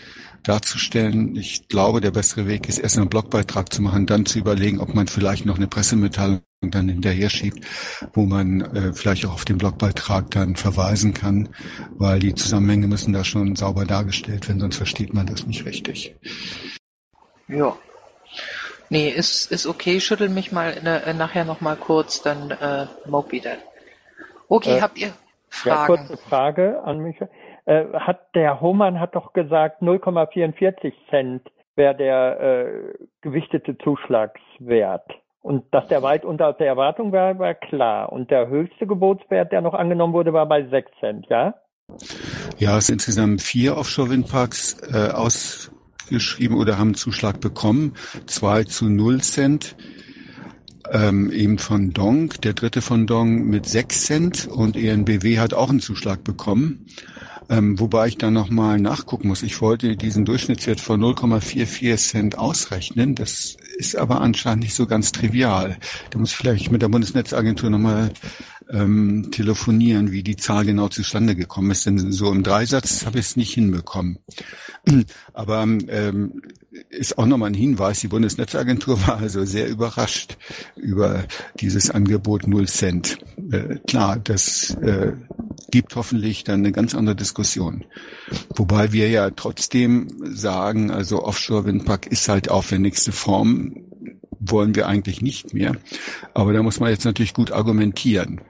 darzustellen. 0.46 1.36
Ich 1.36 1.68
glaube, 1.68 2.00
der 2.00 2.10
bessere 2.10 2.46
Weg 2.46 2.68
ist, 2.68 2.78
erst 2.78 2.98
einen 2.98 3.08
Blogbeitrag 3.08 3.72
zu 3.72 3.82
machen, 3.82 4.06
dann 4.06 4.26
zu 4.26 4.38
überlegen, 4.38 4.80
ob 4.80 4.94
man 4.94 5.08
vielleicht 5.08 5.46
noch 5.46 5.56
eine 5.56 5.66
Pressemitteilung 5.66 6.42
dann 6.62 6.88
hinterher 6.88 7.30
schiebt, 7.30 7.64
wo 8.14 8.24
man 8.24 8.60
äh, 8.60 8.92
vielleicht 8.92 9.26
auch 9.26 9.34
auf 9.34 9.44
den 9.44 9.58
Blogbeitrag 9.58 10.30
dann 10.30 10.56
verweisen 10.56 11.14
kann, 11.14 11.48
weil 11.90 12.18
die 12.18 12.34
Zusammenhänge 12.34 12.86
müssen 12.86 13.12
da 13.12 13.24
schon 13.24 13.56
sauber 13.56 13.84
dargestellt 13.84 14.48
werden, 14.48 14.60
sonst 14.60 14.76
versteht 14.76 15.14
man 15.14 15.26
das 15.26 15.46
nicht 15.46 15.64
richtig. 15.64 16.16
Ja. 17.48 17.76
Nee, 18.88 19.08
ist, 19.10 19.50
ist 19.50 19.66
okay. 19.66 20.00
Schüttel 20.00 20.28
mich 20.28 20.52
mal 20.52 20.72
äh, 20.84 21.12
nachher 21.12 21.44
noch 21.44 21.60
mal 21.60 21.76
kurz, 21.76 22.22
dann 22.22 22.50
äh, 22.50 22.86
Moby 23.06 23.40
dann. 23.40 23.58
Okay, 24.48 24.78
äh, 24.78 24.80
habt 24.80 24.98
ihr 24.98 25.12
Fragen? 25.48 25.80
Ja, 25.80 25.86
kurze 25.86 26.16
Frage 26.16 26.82
an 26.84 27.00
mich. 27.00 27.16
Äh, 27.66 27.84
hat 27.94 28.34
der 28.34 28.60
Hohmann 28.60 29.00
hat 29.00 29.14
doch 29.14 29.32
gesagt, 29.32 29.82
0,44 29.82 30.92
Cent 31.10 31.42
wäre 31.74 31.94
der 31.94 32.40
äh, 32.40 32.94
gewichtete 33.20 33.76
Zuschlagswert. 33.78 35.10
Und 35.42 35.72
dass 35.72 35.86
der 35.88 36.02
weit 36.02 36.24
unter 36.24 36.52
der 36.54 36.66
Erwartung 36.66 37.12
war, 37.12 37.38
war 37.38 37.54
klar. 37.54 38.12
Und 38.12 38.30
der 38.30 38.48
höchste 38.48 38.86
Gebotswert, 38.86 39.52
der 39.52 39.60
noch 39.60 39.74
angenommen 39.74 40.12
wurde, 40.12 40.32
war 40.32 40.46
bei 40.46 40.64
6 40.64 40.90
Cent, 40.98 41.26
ja? 41.28 41.54
Ja, 42.58 42.78
es 42.78 42.86
sind 42.86 42.94
insgesamt 42.94 43.42
vier 43.42 43.76
Offshore-Windparks 43.76 44.92
äh, 44.92 45.12
ausgeschrieben 45.12 46.56
oder 46.56 46.78
haben 46.78 46.94
Zuschlag 46.94 47.40
bekommen. 47.40 47.94
Zwei 48.26 48.64
zu 48.64 48.88
0 48.88 49.20
Cent. 49.20 49.76
Ähm, 50.92 51.30
eben 51.32 51.58
von 51.58 51.92
Dong, 51.92 52.30
der 52.44 52.52
dritte 52.52 52.80
von 52.80 53.06
Dong 53.06 53.46
mit 53.46 53.66
6 53.66 54.04
Cent 54.04 54.48
und 54.48 54.76
ENBW 54.76 55.38
hat 55.38 55.52
auch 55.52 55.70
einen 55.70 55.80
Zuschlag 55.80 56.22
bekommen. 56.22 56.86
Ähm, 57.48 57.78
wobei 57.78 58.08
ich 58.08 58.18
dann 58.18 58.34
nochmal 58.34 58.80
nachgucken 58.80 59.28
muss. 59.28 59.42
Ich 59.42 59.60
wollte 59.60 59.96
diesen 59.96 60.24
Durchschnittswert 60.24 60.80
von 60.80 61.00
0,44 61.00 61.96
Cent 61.96 62.38
ausrechnen. 62.38 63.14
Das 63.14 63.56
ist 63.76 63.96
aber 63.96 64.20
anscheinend 64.20 64.64
nicht 64.64 64.74
so 64.74 64.86
ganz 64.86 65.12
trivial. 65.12 65.76
Da 66.10 66.18
muss 66.18 66.30
ich 66.30 66.36
vielleicht 66.36 66.72
mit 66.72 66.82
der 66.82 66.88
Bundesnetzagentur 66.88 67.70
nochmal 67.70 68.10
ähm, 68.70 69.30
telefonieren, 69.30 70.10
wie 70.12 70.22
die 70.22 70.36
Zahl 70.36 70.64
genau 70.64 70.88
zustande 70.88 71.36
gekommen 71.36 71.70
ist. 71.70 71.86
Denn 71.86 72.12
so 72.12 72.32
im 72.32 72.42
Dreisatz 72.42 73.06
habe 73.06 73.18
ich 73.18 73.26
es 73.26 73.36
nicht 73.36 73.54
hinbekommen. 73.54 74.18
Aber 75.32 75.62
ähm, 75.62 76.42
ist 76.90 77.18
auch 77.18 77.26
nochmal 77.26 77.50
ein 77.50 77.54
Hinweis, 77.54 78.00
die 78.00 78.08
Bundesnetzagentur 78.08 79.00
war 79.06 79.18
also 79.18 79.44
sehr 79.44 79.68
überrascht 79.68 80.36
über 80.76 81.24
dieses 81.60 81.90
Angebot 81.90 82.46
null 82.46 82.68
Cent. 82.68 83.18
Äh, 83.50 83.76
klar, 83.86 84.18
das 84.18 84.70
äh, 84.82 85.12
gibt 85.70 85.96
hoffentlich 85.96 86.44
dann 86.44 86.60
eine 86.60 86.72
ganz 86.72 86.94
andere 86.94 87.16
Diskussion. 87.16 87.84
Wobei 88.54 88.92
wir 88.92 89.08
ja 89.08 89.30
trotzdem 89.30 90.08
sagen, 90.22 90.90
also 90.90 91.22
Offshore-Windpark 91.22 92.06
ist 92.06 92.28
halt 92.28 92.50
aufwendigste 92.50 93.12
Form, 93.12 93.76
wollen 94.38 94.74
wir 94.74 94.86
eigentlich 94.86 95.22
nicht 95.22 95.54
mehr. 95.54 95.76
Aber 96.34 96.52
da 96.52 96.62
muss 96.62 96.78
man 96.78 96.90
jetzt 96.90 97.04
natürlich 97.04 97.34
gut 97.34 97.52
argumentieren 97.52 98.40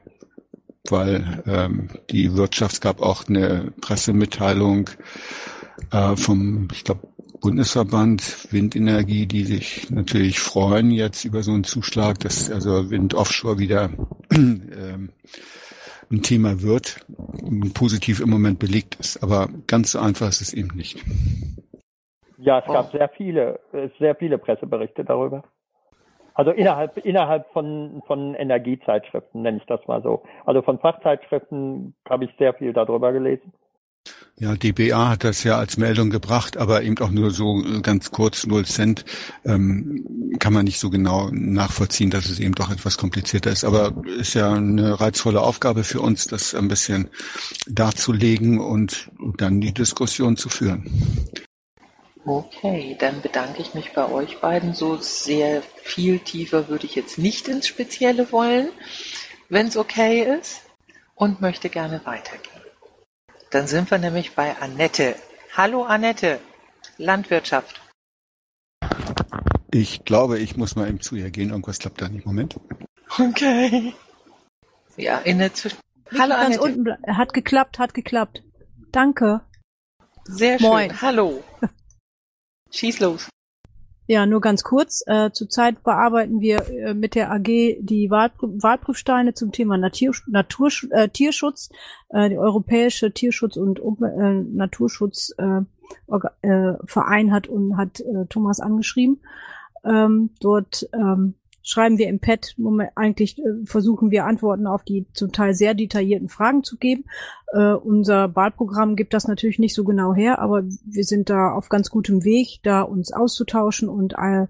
weil 0.92 1.42
ähm, 1.46 1.88
die 2.10 2.36
Wirtschaft 2.36 2.80
gab 2.80 3.00
auch 3.00 3.28
eine 3.28 3.72
Pressemitteilung 3.80 4.90
äh, 5.92 6.16
vom, 6.16 6.68
ich 6.72 6.84
glaube, 6.84 7.08
Bundesverband 7.40 8.52
Windenergie, 8.52 9.26
die 9.26 9.44
sich 9.44 9.90
natürlich 9.90 10.40
freuen 10.40 10.90
jetzt 10.90 11.24
über 11.24 11.42
so 11.42 11.52
einen 11.52 11.64
Zuschlag, 11.64 12.18
dass 12.20 12.50
also 12.50 12.90
Wind 12.90 13.14
Offshore 13.14 13.58
wieder 13.58 13.90
ähm, 14.32 15.10
ein 16.10 16.22
Thema 16.22 16.62
wird, 16.62 17.04
positiv 17.74 18.20
im 18.20 18.30
Moment 18.30 18.58
belegt 18.58 18.96
ist. 18.96 19.22
Aber 19.22 19.48
ganz 19.66 19.92
so 19.92 19.98
einfach 19.98 20.28
ist 20.28 20.40
es 20.40 20.54
eben 20.54 20.76
nicht. 20.76 21.04
Ja, 22.38 22.60
es 22.60 22.66
gab 22.66 22.92
sehr 22.92 23.08
viele, 23.08 23.60
sehr 23.98 24.14
viele 24.14 24.38
Presseberichte 24.38 25.04
darüber. 25.04 25.44
Also 26.36 26.50
innerhalb, 26.50 26.98
innerhalb 26.98 27.50
von, 27.52 28.02
von 28.06 28.34
Energiezeitschriften, 28.34 29.40
nenne 29.40 29.56
ich 29.56 29.64
das 29.66 29.80
mal 29.86 30.02
so. 30.02 30.22
Also 30.44 30.60
von 30.60 30.78
Fachzeitschriften 30.78 31.94
habe 32.06 32.26
ich 32.26 32.30
sehr 32.38 32.52
viel 32.52 32.74
darüber 32.74 33.10
gelesen. 33.12 33.54
Ja, 34.38 34.54
DBA 34.54 35.08
hat 35.08 35.24
das 35.24 35.44
ja 35.44 35.56
als 35.56 35.78
Meldung 35.78 36.10
gebracht, 36.10 36.58
aber 36.58 36.82
eben 36.82 36.98
auch 36.98 37.10
nur 37.10 37.30
so 37.30 37.62
ganz 37.82 38.10
kurz, 38.10 38.46
null 38.46 38.66
Cent, 38.66 39.06
ähm, 39.46 40.36
kann 40.38 40.52
man 40.52 40.66
nicht 40.66 40.78
so 40.78 40.90
genau 40.90 41.30
nachvollziehen, 41.32 42.10
dass 42.10 42.28
es 42.28 42.38
eben 42.38 42.54
doch 42.54 42.70
etwas 42.70 42.98
komplizierter 42.98 43.50
ist. 43.50 43.64
Aber 43.64 43.94
ist 44.18 44.34
ja 44.34 44.52
eine 44.52 45.00
reizvolle 45.00 45.40
Aufgabe 45.40 45.84
für 45.84 46.02
uns, 46.02 46.26
das 46.26 46.54
ein 46.54 46.68
bisschen 46.68 47.08
darzulegen 47.66 48.60
und 48.60 49.10
dann 49.38 49.62
die 49.62 49.72
Diskussion 49.72 50.36
zu 50.36 50.50
führen. 50.50 50.84
Okay, 52.26 52.96
dann 52.98 53.22
bedanke 53.22 53.62
ich 53.62 53.74
mich 53.74 53.92
bei 53.92 54.10
euch 54.10 54.40
beiden. 54.40 54.74
So 54.74 54.96
sehr 54.96 55.62
viel 55.62 56.18
tiefer 56.18 56.68
würde 56.68 56.84
ich 56.84 56.96
jetzt 56.96 57.18
nicht 57.18 57.46
ins 57.46 57.68
Spezielle 57.68 58.32
wollen, 58.32 58.68
wenn 59.48 59.68
es 59.68 59.76
okay 59.76 60.22
ist, 60.36 60.62
und 61.14 61.40
möchte 61.40 61.68
gerne 61.68 62.00
weitergehen. 62.04 62.62
Dann 63.50 63.68
sind 63.68 63.92
wir 63.92 63.98
nämlich 63.98 64.34
bei 64.34 64.56
Annette. 64.60 65.14
Hallo 65.56 65.84
Annette, 65.84 66.40
Landwirtschaft. 66.98 67.80
Ich 69.70 70.04
glaube, 70.04 70.40
ich 70.40 70.56
muss 70.56 70.74
mal 70.74 70.88
eben 70.88 71.00
zu 71.00 71.14
ihr 71.14 71.30
gehen. 71.30 71.50
Irgendwas 71.50 71.78
klappt 71.78 72.02
da 72.02 72.08
nicht. 72.08 72.26
Moment. 72.26 72.58
Okay. 73.18 73.94
Ja, 74.96 75.18
in 75.18 75.38
der 75.38 75.54
Zwischen... 75.54 75.78
Hallo 76.18 76.34
Annette. 76.34 76.60
Unten 76.60 76.96
hat 77.06 77.32
geklappt, 77.34 77.78
hat 77.78 77.94
geklappt. 77.94 78.42
danke. 78.90 79.42
Sehr 80.24 80.60
Moin. 80.60 80.90
schön. 80.90 81.02
Hallo. 81.02 81.44
Schieß 82.70 83.00
los. 83.00 83.28
Ja, 84.08 84.24
nur 84.24 84.40
ganz 84.40 84.62
kurz. 84.62 85.02
Äh, 85.06 85.32
zurzeit 85.32 85.82
bearbeiten 85.82 86.40
wir 86.40 86.68
äh, 86.68 86.94
mit 86.94 87.16
der 87.16 87.32
AG 87.32 87.78
die 87.80 88.08
Wahlprü 88.08 88.46
Wahlprüfsteine 88.62 89.34
zum 89.34 89.50
Thema 89.50 89.76
Natur, 89.78 90.14
Natur, 90.28 90.70
äh, 90.90 91.08
Tierschutz. 91.08 91.70
Äh, 92.10 92.28
die 92.28 92.38
Europäische 92.38 93.12
Tierschutz- 93.12 93.56
und 93.56 93.80
äh, 93.80 94.42
Naturschutzverein 94.42 95.66
äh, 96.42 97.28
äh, 97.28 97.30
hat 97.30 97.48
und 97.48 97.76
hat 97.76 98.04
Thomas 98.28 98.60
angeschrieben. 98.60 99.20
Ähm, 99.84 100.30
dort 100.40 100.88
ähm, 100.92 101.34
schreiben 101.66 101.98
wir 101.98 102.08
im 102.08 102.20
Pad, 102.20 102.54
eigentlich 102.94 103.38
äh, 103.38 103.64
versuchen 103.64 104.10
wir 104.12 104.24
Antworten 104.24 104.66
auf 104.68 104.84
die 104.84 105.06
zum 105.12 105.32
Teil 105.32 105.52
sehr 105.52 105.74
detaillierten 105.74 106.28
Fragen 106.28 106.62
zu 106.62 106.76
geben. 106.76 107.04
Äh, 107.52 107.72
unser 107.72 108.34
Wahlprogramm 108.36 108.94
gibt 108.94 109.12
das 109.12 109.26
natürlich 109.26 109.58
nicht 109.58 109.74
so 109.74 109.82
genau 109.82 110.14
her, 110.14 110.38
aber 110.38 110.62
wir 110.62 111.04
sind 111.04 111.28
da 111.28 111.52
auf 111.52 111.68
ganz 111.68 111.90
gutem 111.90 112.24
Weg, 112.24 112.60
da 112.62 112.82
uns 112.82 113.12
auszutauschen 113.12 113.88
und 113.88 114.14
äh, 114.14 114.46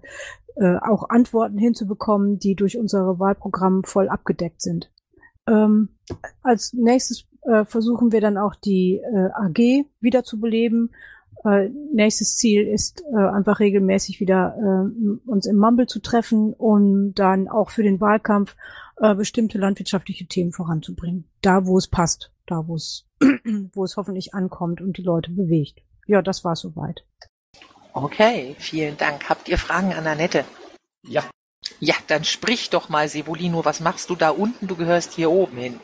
äh, 0.57 0.77
auch 0.83 1.09
Antworten 1.09 1.57
hinzubekommen, 1.57 2.39
die 2.39 2.55
durch 2.55 2.79
unsere 2.79 3.19
Wahlprogramm 3.19 3.83
voll 3.85 4.11
abgedeckt 4.11 4.61
sind. 4.61 4.91
Ähm, 5.47 5.89
als 6.43 6.75
nächstes 6.75 7.25
äh, 7.43 7.65
versuchen 7.65 8.13
wir 8.13 8.21
dann 8.21 8.37
auch 8.37 8.55
die 8.55 9.01
äh, 9.01 9.31
AG 9.33 9.87
wiederzubeleben. 10.01 10.91
Äh, 11.45 11.69
nächstes 11.93 12.37
Ziel 12.37 12.67
ist 12.67 13.03
äh, 13.13 13.17
einfach 13.17 13.61
regelmäßig 13.61 14.21
wieder 14.21 14.57
äh, 14.59 15.31
uns 15.31 15.47
im 15.47 15.57
Mumble 15.57 15.87
zu 15.87 16.01
treffen 16.01 16.53
und 16.53 17.15
dann 17.15 17.49
auch 17.49 17.71
für 17.71 17.83
den 17.83 18.01
Wahlkampf 18.01 18.57
äh, 18.99 19.15
bestimmte 19.15 19.59
landwirtschaftliche 19.59 20.27
Themen 20.27 20.53
voranzubringen. 20.53 21.25
Da, 21.43 21.67
wo 21.67 21.79
es 21.79 21.89
passt, 21.89 22.33
da, 22.47 22.67
wo 22.67 22.77
es, 22.77 23.07
wo 23.75 23.85
es 23.85 23.97
hoffentlich 23.97 24.35
ankommt 24.35 24.81
und 24.81 24.97
die 24.97 25.03
Leute 25.03 25.31
bewegt. 25.31 25.83
Ja, 26.07 26.23
das 26.23 26.45
war 26.45 26.57
soweit. 26.57 27.05
Okay, 27.93 28.55
vielen 28.59 28.97
Dank. 28.97 29.29
Habt 29.29 29.49
ihr 29.49 29.59
Fragen 29.59 29.93
an 29.93 30.07
Annette? 30.07 30.45
Ja, 31.03 31.25
Ja, 31.81 31.95
dann 32.07 32.25
sprich 32.25 32.71
doch 32.71 32.89
mal, 32.89 33.09
Sevolino. 33.09 33.65
Was 33.65 33.81
machst 33.81 34.11
du 34.11 34.17
da 34.17 34.31
unten? 34.31 34.67
Du 34.67 34.77
gehörst 34.77 35.13
hier 35.13 35.31
oben 35.31 35.57
hin. 35.57 35.81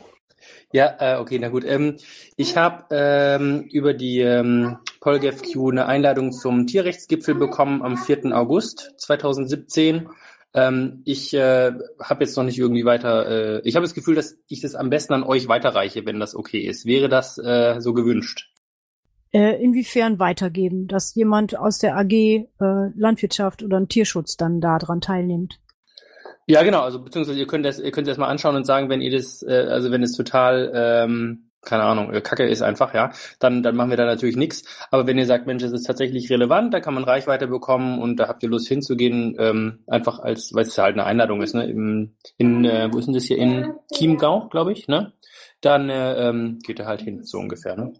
Ja, 0.72 0.96
äh, 0.98 1.18
okay, 1.18 1.38
na 1.38 1.48
gut. 1.48 1.64
Ähm, 1.64 1.98
ich 2.36 2.56
habe 2.56 2.84
ähm, 2.90 3.62
über 3.70 3.94
die 3.94 4.20
ähm, 4.20 4.78
PolGFQ 5.00 5.56
eine 5.70 5.86
Einladung 5.86 6.32
zum 6.32 6.66
Tierrechtsgipfel 6.66 7.34
bekommen 7.34 7.82
am 7.82 7.96
4. 7.96 8.36
August 8.36 8.94
2017. 8.98 10.08
Ähm, 10.54 11.02
ich 11.04 11.32
äh, 11.34 11.72
habe 12.00 12.24
jetzt 12.24 12.36
noch 12.36 12.44
nicht 12.44 12.58
irgendwie 12.58 12.84
weiter. 12.84 13.28
Äh, 13.28 13.68
ich 13.68 13.74
habe 13.76 13.84
das 13.84 13.94
Gefühl, 13.94 14.14
dass 14.14 14.38
ich 14.48 14.60
das 14.60 14.74
am 14.74 14.90
besten 14.90 15.14
an 15.14 15.24
euch 15.24 15.48
weiterreiche, 15.48 16.04
wenn 16.04 16.20
das 16.20 16.34
okay 16.34 16.60
ist. 16.60 16.86
Wäre 16.86 17.08
das 17.08 17.38
äh, 17.38 17.80
so 17.80 17.94
gewünscht? 17.94 18.50
Äh, 19.32 19.62
inwiefern 19.62 20.18
weitergeben, 20.18 20.88
dass 20.88 21.14
jemand 21.14 21.58
aus 21.58 21.78
der 21.78 21.96
AG 21.96 22.12
äh, 22.12 22.46
Landwirtschaft 22.58 23.62
oder 23.62 23.86
Tierschutz 23.88 24.36
dann 24.36 24.60
daran 24.60 25.00
teilnimmt? 25.00 25.58
Ja, 26.46 26.62
genau. 26.62 26.80
Also 26.82 27.02
beziehungsweise 27.02 27.38
ihr 27.38 27.46
könnt 27.46 27.64
das, 27.64 27.78
ihr 27.78 27.92
könnt 27.92 28.08
das 28.08 28.18
mal 28.18 28.28
anschauen 28.28 28.56
und 28.56 28.66
sagen, 28.66 28.88
wenn 28.88 29.00
ihr 29.00 29.12
das, 29.12 29.42
äh, 29.42 29.66
also 29.70 29.90
wenn 29.90 30.02
es 30.02 30.12
total, 30.12 30.72
ähm, 30.74 31.50
keine 31.60 31.84
Ahnung, 31.84 32.12
äh, 32.12 32.20
Kacke 32.20 32.44
ist 32.48 32.62
einfach, 32.62 32.94
ja, 32.94 33.12
dann 33.38 33.62
dann 33.62 33.76
machen 33.76 33.90
wir 33.90 33.96
da 33.96 34.04
natürlich 34.04 34.36
nichts. 34.36 34.64
Aber 34.90 35.06
wenn 35.06 35.18
ihr 35.18 35.26
sagt, 35.26 35.46
Mensch, 35.46 35.62
es 35.62 35.72
ist 35.72 35.84
tatsächlich 35.84 36.30
relevant, 36.30 36.74
da 36.74 36.80
kann 36.80 36.94
man 36.94 37.04
Reichweite 37.04 37.46
bekommen 37.46 38.00
und 38.00 38.16
da 38.16 38.26
habt 38.28 38.42
ihr 38.42 38.48
Lust 38.48 38.66
hinzugehen, 38.68 39.36
ähm, 39.38 39.78
einfach 39.86 40.18
als, 40.18 40.52
weil 40.52 40.64
es 40.64 40.76
halt 40.76 40.94
eine 40.94 41.04
Einladung 41.04 41.42
ist, 41.42 41.54
ne? 41.54 41.66
Im, 41.70 42.16
in, 42.36 42.64
äh, 42.64 42.88
wo 42.92 42.98
ist 42.98 43.06
denn 43.06 43.14
das 43.14 43.24
hier? 43.24 43.38
In 43.38 43.74
Chiemgau, 43.94 44.48
glaube 44.48 44.72
ich, 44.72 44.88
ne? 44.88 45.12
Dann 45.60 45.88
äh, 45.90 46.28
ähm, 46.28 46.58
geht 46.64 46.80
ihr 46.80 46.86
halt 46.86 47.02
hin, 47.02 47.22
so 47.22 47.38
ungefähr, 47.38 47.76
ne? 47.76 47.92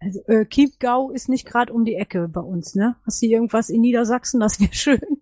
Also, 0.00 0.20
äh, 0.26 0.46
Chiemgau 0.46 1.10
ist 1.10 1.28
nicht 1.30 1.46
gerade 1.46 1.72
um 1.72 1.84
die 1.86 1.94
Ecke 1.94 2.28
bei 2.28 2.42
uns, 2.42 2.74
ne? 2.74 2.96
Hast 3.06 3.22
du 3.22 3.26
irgendwas 3.26 3.70
in 3.70 3.80
Niedersachsen? 3.80 4.40
Das 4.40 4.60
wäre 4.60 4.74
schön. 4.74 5.17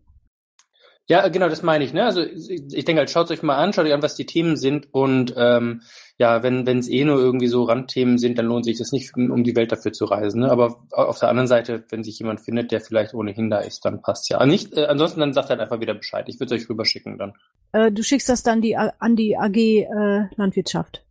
Ja, 1.08 1.28
genau, 1.28 1.48
das 1.48 1.62
meine 1.62 1.84
ich. 1.84 1.92
Ne? 1.92 2.04
Also 2.04 2.20
ich 2.22 2.84
denke 2.84 2.98
halt, 2.98 3.10
schaut 3.10 3.30
euch 3.30 3.42
mal 3.42 3.54
an, 3.56 3.72
schaut 3.72 3.86
euch 3.86 3.92
an, 3.92 4.02
was 4.02 4.16
die 4.16 4.26
Themen 4.26 4.56
sind 4.56 4.92
und 4.92 5.32
ähm, 5.36 5.82
ja, 6.18 6.42
wenn 6.42 6.66
wenn 6.66 6.78
es 6.78 6.88
eh 6.88 7.04
nur 7.04 7.18
irgendwie 7.18 7.46
so 7.46 7.62
Randthemen 7.62 8.18
sind, 8.18 8.38
dann 8.38 8.46
lohnt 8.46 8.64
sich 8.64 8.78
das 8.78 8.90
nicht, 8.90 9.16
um 9.16 9.44
die 9.44 9.54
Welt 9.54 9.70
dafür 9.70 9.92
zu 9.92 10.06
reisen. 10.06 10.40
Ne? 10.40 10.50
Aber 10.50 10.78
auf 10.90 11.20
der 11.20 11.28
anderen 11.28 11.46
Seite, 11.46 11.84
wenn 11.90 12.02
sich 12.02 12.18
jemand 12.18 12.40
findet, 12.40 12.72
der 12.72 12.80
vielleicht 12.80 13.14
ohnehin 13.14 13.50
da 13.50 13.58
ist, 13.60 13.84
dann 13.84 14.02
passt 14.02 14.28
ja. 14.30 14.38
Aber 14.38 14.46
nicht, 14.46 14.76
äh, 14.76 14.86
ansonsten 14.86 15.20
dann 15.20 15.32
sagt 15.32 15.50
halt 15.50 15.60
einfach 15.60 15.78
wieder 15.80 15.94
Bescheid. 15.94 16.24
Ich 16.28 16.40
würde 16.40 16.56
es 16.56 16.62
euch 16.62 16.68
rüberschicken 16.68 17.18
dann. 17.18 17.34
Äh, 17.72 17.92
du 17.92 18.02
schickst 18.02 18.28
das 18.28 18.42
dann 18.42 18.60
die, 18.60 18.76
A- 18.76 18.92
an 18.98 19.14
die 19.14 19.36
AG 19.36 19.56
äh, 19.56 20.24
Landwirtschaft. 20.34 21.04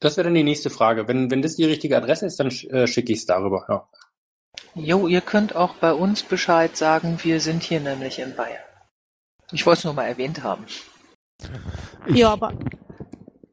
Das 0.00 0.16
wäre 0.16 0.24
dann 0.24 0.34
die 0.34 0.44
nächste 0.44 0.70
Frage. 0.70 1.06
Wenn 1.08 1.30
wenn 1.30 1.42
das 1.42 1.56
die 1.56 1.64
richtige 1.66 1.96
Adresse 1.98 2.24
ist, 2.24 2.40
dann 2.40 2.48
sch- 2.48 2.70
äh, 2.70 2.86
schicke 2.86 3.12
ich 3.12 3.18
es 3.18 3.26
darüber. 3.26 3.66
Ja. 3.68 3.86
Jo, 4.74 5.06
ihr 5.08 5.20
könnt 5.20 5.54
auch 5.54 5.74
bei 5.74 5.92
uns 5.92 6.22
Bescheid 6.22 6.74
sagen. 6.76 7.18
Wir 7.22 7.38
sind 7.40 7.62
hier 7.62 7.80
nämlich 7.80 8.18
in 8.18 8.34
Bayern. 8.34 8.62
Ich 9.52 9.66
wollte 9.66 9.78
es 9.78 9.84
nur 9.84 9.94
mal 9.94 10.04
erwähnt 10.04 10.42
haben. 10.42 10.64
Ich, 12.06 12.16
Ja, 12.16 12.32
aber 12.32 12.52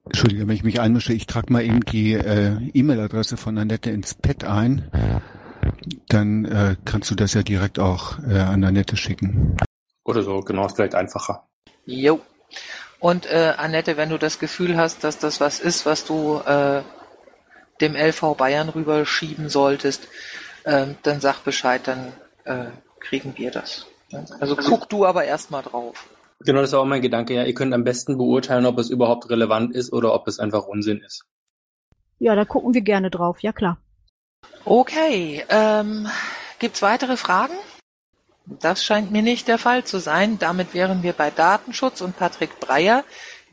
Entschuldige, 0.09 0.47
wenn 0.47 0.55
ich 0.55 0.63
mich 0.63 0.79
einmische, 0.79 1.13
ich 1.13 1.27
trage 1.27 1.53
mal 1.53 1.63
eben 1.63 1.81
die 1.81 2.13
äh, 2.13 2.57
E-Mail-Adresse 2.73 3.37
von 3.37 3.59
Annette 3.59 3.91
ins 3.91 4.15
Pad 4.15 4.43
ein. 4.43 4.89
Dann 6.07 6.45
äh, 6.45 6.75
kannst 6.83 7.11
du 7.11 7.15
das 7.15 7.35
ja 7.35 7.43
direkt 7.43 7.77
auch 7.77 8.17
äh, 8.27 8.39
an 8.39 8.63
Annette 8.63 8.97
schicken. 8.97 9.55
Oder 10.03 10.23
so, 10.23 10.39
genau, 10.39 10.65
ist 10.65 10.77
vielleicht 10.77 10.95
einfacher. 10.95 11.47
Jo. 11.85 12.21
Und 12.99 13.27
äh, 13.27 13.53
Annette, 13.57 13.97
wenn 13.97 14.09
du 14.09 14.17
das 14.17 14.39
Gefühl 14.39 14.77
hast, 14.77 15.03
dass 15.03 15.19
das 15.19 15.39
was 15.39 15.59
ist, 15.59 15.85
was 15.85 16.05
du 16.05 16.39
äh, 16.39 16.81
dem 17.81 17.95
LV 17.95 18.35
Bayern 18.35 18.69
rüberschieben 18.69 19.47
solltest, 19.47 20.07
ähm, 20.65 20.95
dann 21.03 21.21
sag 21.21 21.43
Bescheid, 21.43 21.81
dann 21.85 22.13
äh, 22.45 22.71
kriegen 22.99 23.37
wir 23.37 23.51
das. 23.51 23.85
Also 24.39 24.55
guck 24.55 24.89
du 24.89 25.05
aber 25.05 25.23
erstmal 25.25 25.63
drauf. 25.63 26.07
Genau, 26.41 26.61
das 26.61 26.71
war 26.71 26.79
auch 26.79 26.85
mein 26.85 27.01
Gedanke. 27.01 27.33
Ja, 27.33 27.43
ihr 27.43 27.53
könnt 27.53 27.73
am 27.73 27.83
besten 27.83 28.17
beurteilen, 28.17 28.65
ob 28.65 28.79
es 28.79 28.89
überhaupt 28.89 29.29
relevant 29.29 29.75
ist 29.75 29.91
oder 29.91 30.13
ob 30.13 30.27
es 30.27 30.39
einfach 30.39 30.65
Unsinn 30.65 30.99
ist. 30.99 31.25
ja, 32.19 32.35
da 32.35 32.45
gucken 32.45 32.73
wir 32.73 32.81
gerne 32.81 33.09
drauf. 33.09 33.41
Ja, 33.41 33.51
klar. 33.51 33.77
Okay, 34.65 35.43
ähm, 35.49 36.07
gibt's 36.59 36.81
weitere 36.81 37.17
Fragen? 37.17 37.53
Das 38.45 38.83
scheint 38.83 39.11
mir 39.11 39.21
nicht 39.21 39.47
der 39.47 39.57
Fall 39.57 39.83
zu 39.83 39.99
sein. 39.99 40.39
Damit 40.39 40.73
wären 40.73 41.03
wir 41.03 41.13
bei 41.13 41.29
Datenschutz 41.29 42.01
und 42.01 42.17
Patrick 42.17 42.59
Breyer, 42.59 43.03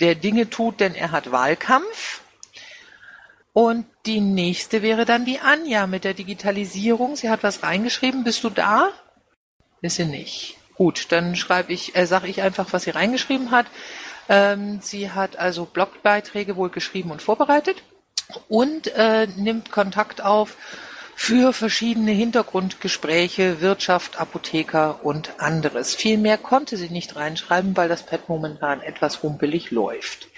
der 0.00 0.14
Dinge 0.14 0.48
tut, 0.48 0.80
denn 0.80 0.94
er 0.94 1.10
hat 1.10 1.30
Wahlkampf. 1.32 2.22
Und 3.52 3.86
die 4.06 4.20
nächste 4.20 4.82
wäre 4.82 5.04
dann 5.04 5.24
die 5.24 5.40
Anja 5.40 5.86
mit 5.86 6.04
der 6.04 6.14
Digitalisierung. 6.14 7.16
Sie 7.16 7.30
hat 7.30 7.42
was 7.42 7.62
reingeschrieben. 7.62 8.24
Bist 8.24 8.44
du 8.44 8.50
da? 8.50 8.90
Ist 9.82 9.96
sie 9.96 10.04
nicht. 10.04 10.56
Gut, 10.76 11.06
dann 11.10 11.36
schreibe 11.36 11.72
ich, 11.72 11.96
äh, 11.96 12.06
sage 12.06 12.28
ich 12.28 12.42
einfach, 12.42 12.72
was 12.72 12.84
sie 12.84 12.90
reingeschrieben 12.90 13.50
hat. 13.50 13.66
Ähm, 14.28 14.80
sie 14.82 15.10
hat 15.10 15.36
also 15.36 15.64
Blogbeiträge 15.64 16.56
wohl 16.56 16.70
geschrieben 16.70 17.10
und 17.10 17.22
vorbereitet 17.22 17.82
und 18.48 18.88
äh, 18.88 19.26
nimmt 19.36 19.70
Kontakt 19.70 20.20
auf 20.20 20.56
für 21.18 21.54
verschiedene 21.54 22.10
Hintergrundgespräche, 22.10 23.62
Wirtschaft, 23.62 24.20
Apotheker 24.20 25.00
und 25.02 25.40
anderes. 25.40 25.94
Viel 25.94 26.18
mehr 26.18 26.36
konnte 26.36 26.76
sie 26.76 26.90
nicht 26.90 27.16
reinschreiben, 27.16 27.74
weil 27.74 27.88
das 27.88 28.04
Pad 28.04 28.28
momentan 28.28 28.82
etwas 28.82 29.22
rumpelig 29.22 29.70
läuft. 29.70 30.28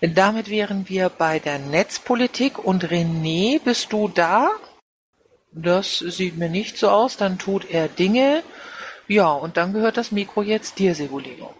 Damit 0.00 0.48
wären 0.48 0.88
wir 0.88 1.08
bei 1.08 1.40
der 1.40 1.58
Netzpolitik 1.58 2.58
und 2.58 2.84
René, 2.84 3.60
bist 3.60 3.92
du 3.92 4.08
da? 4.08 4.50
Das 5.58 6.00
sieht 6.00 6.36
mir 6.36 6.50
nicht 6.50 6.76
so 6.76 6.88
aus, 6.88 7.16
dann 7.16 7.38
tut 7.38 7.70
er 7.70 7.88
Dinge. 7.88 8.42
Ja, 9.08 9.32
und 9.32 9.56
dann 9.56 9.72
gehört 9.72 9.96
das 9.96 10.12
Mikro 10.12 10.42
jetzt 10.42 10.78
dir, 10.78 10.94
Segolino. 10.94 11.54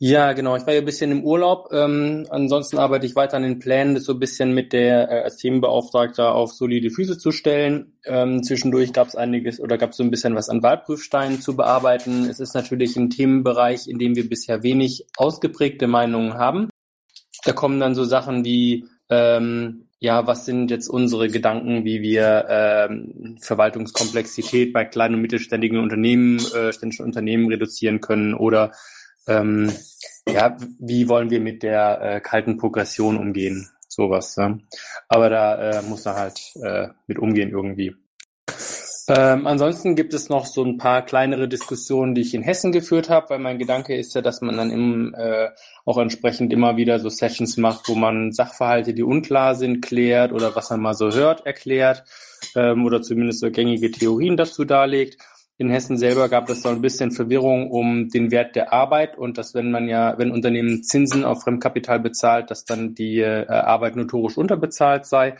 Ja, 0.00 0.32
genau. 0.32 0.56
Ich 0.56 0.66
war 0.66 0.74
ja 0.74 0.80
ein 0.80 0.84
bisschen 0.84 1.12
im 1.12 1.22
Urlaub. 1.22 1.68
Ähm, 1.72 2.26
ansonsten 2.30 2.78
arbeite 2.78 3.06
ich 3.06 3.14
weiter 3.14 3.36
an 3.36 3.44
den 3.44 3.60
Plänen, 3.60 3.94
das 3.94 4.04
so 4.04 4.14
ein 4.14 4.18
bisschen 4.18 4.52
mit 4.52 4.72
der 4.72 5.08
äh, 5.08 5.22
als 5.22 5.36
Themenbeauftragter 5.36 6.34
auf 6.34 6.52
solide 6.52 6.90
Füße 6.90 7.16
zu 7.16 7.30
stellen. 7.30 7.92
Ähm, 8.04 8.42
zwischendurch 8.42 8.92
gab 8.92 9.06
es 9.06 9.14
einiges 9.14 9.60
oder 9.60 9.78
gab 9.78 9.90
es 9.90 9.96
so 9.96 10.02
ein 10.02 10.10
bisschen 10.10 10.34
was 10.34 10.48
an 10.48 10.64
Wahlprüfsteinen 10.64 11.40
zu 11.40 11.54
bearbeiten. 11.54 12.28
Es 12.28 12.40
ist 12.40 12.54
natürlich 12.54 12.96
ein 12.96 13.10
Themenbereich, 13.10 13.86
in 13.86 14.00
dem 14.00 14.16
wir 14.16 14.28
bisher 14.28 14.64
wenig 14.64 15.06
ausgeprägte 15.16 15.86
Meinungen 15.86 16.34
haben. 16.34 16.68
Da 17.44 17.52
kommen 17.52 17.78
dann 17.78 17.94
so 17.94 18.04
Sachen 18.04 18.44
wie 18.44 18.86
ähm, 19.08 19.83
ja, 20.04 20.26
was 20.26 20.44
sind 20.44 20.70
jetzt 20.70 20.88
unsere 20.88 21.28
Gedanken, 21.28 21.86
wie 21.86 22.02
wir 22.02 22.44
ähm, 22.50 23.38
Verwaltungskomplexität 23.40 24.70
bei 24.74 24.84
kleinen 24.84 25.14
und 25.14 25.22
mittelständigen 25.22 25.78
Unternehmen, 25.78 26.38
äh, 26.54 26.74
ständischen 26.74 27.06
Unternehmen 27.06 27.48
reduzieren 27.48 28.02
können 28.02 28.34
oder 28.34 28.72
ähm, 29.26 29.72
ja, 30.28 30.58
wie 30.78 31.08
wollen 31.08 31.30
wir 31.30 31.40
mit 31.40 31.62
der 31.62 32.02
äh, 32.02 32.20
kalten 32.20 32.58
Progression 32.58 33.16
umgehen? 33.16 33.70
Sowas. 33.88 34.36
Ja. 34.36 34.58
Aber 35.08 35.30
da 35.30 35.70
äh, 35.70 35.82
muss 35.82 36.04
man 36.04 36.16
halt 36.16 36.38
äh, 36.62 36.88
mit 37.06 37.18
umgehen 37.18 37.48
irgendwie. 37.48 37.96
Ähm, 39.06 39.46
ansonsten 39.46 39.96
gibt 39.96 40.14
es 40.14 40.30
noch 40.30 40.46
so 40.46 40.64
ein 40.64 40.78
paar 40.78 41.02
kleinere 41.02 41.46
Diskussionen, 41.46 42.14
die 42.14 42.22
ich 42.22 42.32
in 42.32 42.42
Hessen 42.42 42.72
geführt 42.72 43.10
habe, 43.10 43.30
weil 43.30 43.38
mein 43.38 43.58
Gedanke 43.58 43.94
ist 43.94 44.14
ja, 44.14 44.22
dass 44.22 44.40
man 44.40 44.56
dann 44.56 44.70
im, 44.70 45.14
äh, 45.14 45.48
auch 45.84 45.98
entsprechend 45.98 46.52
immer 46.54 46.78
wieder 46.78 46.98
so 46.98 47.10
Sessions 47.10 47.58
macht, 47.58 47.88
wo 47.88 47.94
man 47.94 48.32
Sachverhalte, 48.32 48.94
die 48.94 49.02
unklar 49.02 49.56
sind, 49.56 49.82
klärt 49.82 50.32
oder 50.32 50.56
was 50.56 50.70
man 50.70 50.80
mal 50.80 50.94
so 50.94 51.12
hört, 51.12 51.44
erklärt. 51.44 52.04
ähm, 52.56 52.84
oder 52.84 53.02
zumindest 53.02 53.40
so 53.40 53.50
gängige 53.50 53.90
Theorien 53.90 54.36
dazu 54.36 54.64
darlegt. 54.64 55.18
In 55.56 55.70
Hessen 55.70 55.96
selber 55.96 56.28
gab 56.28 56.50
es 56.50 56.62
so 56.62 56.68
ein 56.68 56.80
bisschen 56.80 57.12
Verwirrung 57.12 57.70
um 57.70 58.08
den 58.08 58.32
Wert 58.32 58.56
der 58.56 58.72
Arbeit 58.72 59.16
und 59.16 59.38
dass 59.38 59.54
wenn 59.54 59.70
man 59.70 59.88
ja, 59.88 60.18
wenn 60.18 60.32
Unternehmen 60.32 60.82
Zinsen 60.82 61.24
auf 61.24 61.42
Fremdkapital 61.42 62.00
bezahlt, 62.00 62.50
dass 62.50 62.64
dann 62.64 62.94
die 62.94 63.20
äh, 63.20 63.46
Arbeit 63.46 63.94
notorisch 63.96 64.36
unterbezahlt 64.36 65.06
sei. 65.06 65.36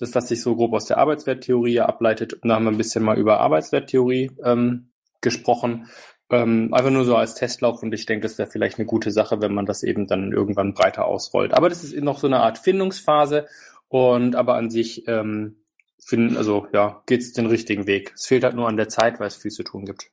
Das, 0.00 0.14
was 0.14 0.28
sich 0.28 0.40
so 0.40 0.56
grob 0.56 0.72
aus 0.72 0.86
der 0.86 0.98
Arbeitswerttheorie 0.98 1.80
ableitet. 1.80 2.34
Und 2.34 2.48
da 2.48 2.56
haben 2.56 2.64
wir 2.64 2.72
ein 2.72 2.78
bisschen 2.78 3.04
mal 3.04 3.18
über 3.18 3.40
Arbeitswerttheorie 3.40 4.32
ähm, 4.44 4.90
gesprochen. 5.20 5.88
Ähm, 6.30 6.72
einfach 6.72 6.90
nur 6.90 7.04
so 7.04 7.16
als 7.16 7.34
Testlauf 7.34 7.82
und 7.82 7.92
ich 7.92 8.06
denke, 8.06 8.22
das 8.22 8.38
wäre 8.38 8.48
vielleicht 8.48 8.78
eine 8.78 8.86
gute 8.86 9.10
Sache, 9.10 9.42
wenn 9.42 9.52
man 9.52 9.66
das 9.66 9.82
eben 9.82 10.06
dann 10.06 10.32
irgendwann 10.32 10.74
breiter 10.74 11.06
ausrollt. 11.06 11.54
Aber 11.54 11.68
das 11.68 11.82
ist 11.82 11.96
noch 12.00 12.18
so 12.18 12.28
eine 12.28 12.40
Art 12.40 12.58
Findungsphase 12.58 13.48
und 13.88 14.36
aber 14.36 14.54
an 14.54 14.70
sich 14.70 15.08
ähm, 15.08 15.56
finden, 16.04 16.36
also 16.36 16.68
ja, 16.72 17.02
geht 17.06 17.20
es 17.20 17.32
den 17.32 17.46
richtigen 17.46 17.86
Weg. 17.86 18.12
Es 18.14 18.26
fehlt 18.26 18.44
halt 18.44 18.54
nur 18.54 18.68
an 18.68 18.76
der 18.76 18.88
Zeit, 18.88 19.18
weil 19.18 19.26
es 19.26 19.36
viel 19.36 19.50
zu 19.50 19.64
tun 19.64 19.84
gibt. 19.84 20.10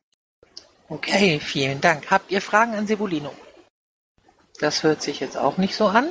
Okay, 0.89 1.39
vielen 1.39 1.81
Dank. 1.81 2.09
Habt 2.09 2.31
ihr 2.31 2.41
Fragen 2.41 2.73
an 2.73 2.87
Sebulino? 2.87 3.31
Das 4.59 4.83
hört 4.83 5.03
sich 5.03 5.19
jetzt 5.19 5.37
auch 5.37 5.57
nicht 5.57 5.75
so 5.75 5.85
an. 5.85 6.07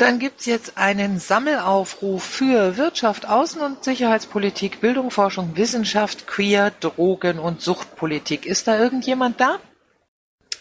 Dann 0.00 0.18
gibt's 0.18 0.46
jetzt 0.46 0.78
einen 0.78 1.18
Sammelaufruf 1.18 2.24
für 2.24 2.78
Wirtschaft, 2.78 3.28
Außen- 3.28 3.60
und 3.60 3.84
Sicherheitspolitik, 3.84 4.80
Bildung, 4.80 5.10
Forschung, 5.10 5.58
Wissenschaft, 5.58 6.26
Queer, 6.26 6.72
Drogen- 6.80 7.38
und 7.38 7.60
Suchtpolitik. 7.60 8.46
Ist 8.46 8.66
da 8.66 8.78
irgendjemand 8.78 9.42
da? 9.42 9.58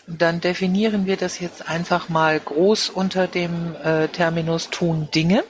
Dann 0.08 0.42
definieren 0.42 1.06
wir 1.06 1.16
das 1.16 1.40
jetzt 1.40 1.70
einfach 1.70 2.10
mal 2.10 2.38
groß 2.38 2.90
unter 2.90 3.28
dem 3.28 3.78
äh, 3.82 4.10
Terminus 4.10 4.72
tun 4.72 5.08
Dinge. 5.16 5.46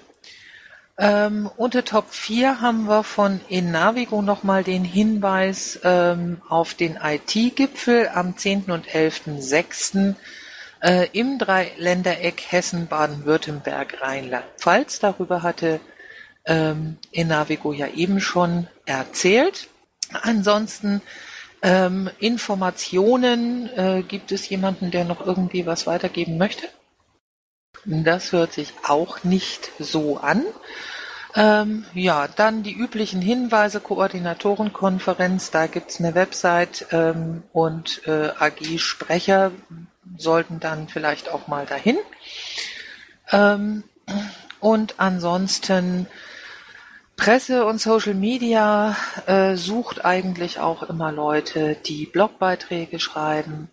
Ähm, 1.00 1.50
unter 1.58 1.84
Top 1.84 2.12
4 2.12 2.62
haben 2.62 2.84
wir 2.84 3.04
von 3.04 3.42
Innavigo 3.50 4.22
nochmal 4.22 4.64
den 4.64 4.84
Hinweis 4.84 5.80
ähm, 5.84 6.44
auf 6.48 6.76
den 6.76 7.00
IT-Gipfel 7.02 8.12
am 8.14 8.38
10. 8.38 8.66
und 8.66 8.86
11.06 8.86 10.12
äh, 10.12 10.14
im 11.12 11.38
Dreiländereck 11.38 12.42
Hessen, 12.50 12.88
Baden-Württemberg, 12.88 14.02
Rheinland-Pfalz. 14.02 15.00
Darüber 15.00 15.44
hatte 15.44 15.80
ähm, 16.46 16.98
Enavigo 17.12 17.74
ja 17.74 17.88
eben 17.88 18.22
schon 18.22 18.68
erzählt. 18.86 19.68
Ansonsten 20.12 21.02
ähm, 21.62 22.10
Informationen, 22.20 23.70
äh, 23.76 24.04
gibt 24.04 24.32
es 24.32 24.48
jemanden, 24.50 24.92
der 24.92 25.06
noch 25.06 25.26
irgendwie 25.26 25.66
was 25.66 25.88
weitergeben 25.88 26.38
möchte? 26.38 26.68
Das 27.86 28.32
hört 28.32 28.54
sich 28.54 28.74
auch 28.88 29.24
nicht 29.24 29.72
so 29.80 30.18
an. 30.18 30.44
Ähm, 31.36 31.86
ja, 31.94 32.28
dann 32.28 32.64
die 32.64 32.74
üblichen 32.74 33.22
Hinweise, 33.22 33.80
Koordinatorenkonferenz, 33.80 35.52
da 35.52 35.68
gibt's 35.68 36.00
eine 36.00 36.16
Website 36.16 36.88
ähm, 36.92 37.44
und 37.54 38.02
äh, 38.08 38.30
AG-Sprecher 38.40 39.52
sollten 40.18 40.60
dann 40.60 40.88
vielleicht 40.88 41.30
auch 41.30 41.48
mal 41.48 41.66
dahin. 41.66 41.98
Ähm, 43.32 43.84
und 44.60 44.96
ansonsten 44.98 46.08
Presse 47.16 47.66
und 47.66 47.82
Social 47.82 48.14
Media 48.14 48.96
äh, 49.28 49.56
sucht 49.56 50.06
eigentlich 50.06 50.60
auch 50.60 50.84
immer 50.84 51.12
Leute, 51.12 51.76
die 51.76 52.06
Blogbeiträge 52.06 53.00
schreiben. 53.00 53.70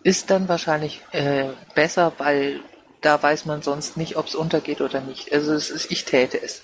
Ist 0.05 0.31
dann 0.31 0.49
wahrscheinlich 0.49 1.03
äh, 1.13 1.49
besser, 1.75 2.13
weil 2.19 2.61
da 3.01 3.23
weiß 3.23 3.47
man 3.47 3.63
sonst 3.63 3.97
nicht, 3.97 4.17
ob 4.17 4.27
es 4.27 4.35
untergeht 4.35 4.81
oder 4.81 5.01
nicht. 5.01 5.33
Also 5.33 5.53
es 5.53 5.71
ist, 5.71 5.91
ich 5.91 6.05
täte 6.05 6.41
es. 6.41 6.63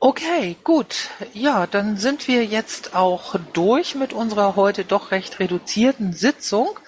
Okay, 0.00 0.56
gut. 0.64 1.10
Ja, 1.34 1.66
dann 1.66 1.96
sind 1.96 2.28
wir 2.28 2.44
jetzt 2.44 2.94
auch 2.94 3.34
durch 3.52 3.94
mit 3.94 4.12
unserer 4.12 4.56
heute 4.56 4.84
doch 4.84 5.10
recht 5.10 5.40
reduzierten 5.40 6.12
Sitzung. 6.12 6.78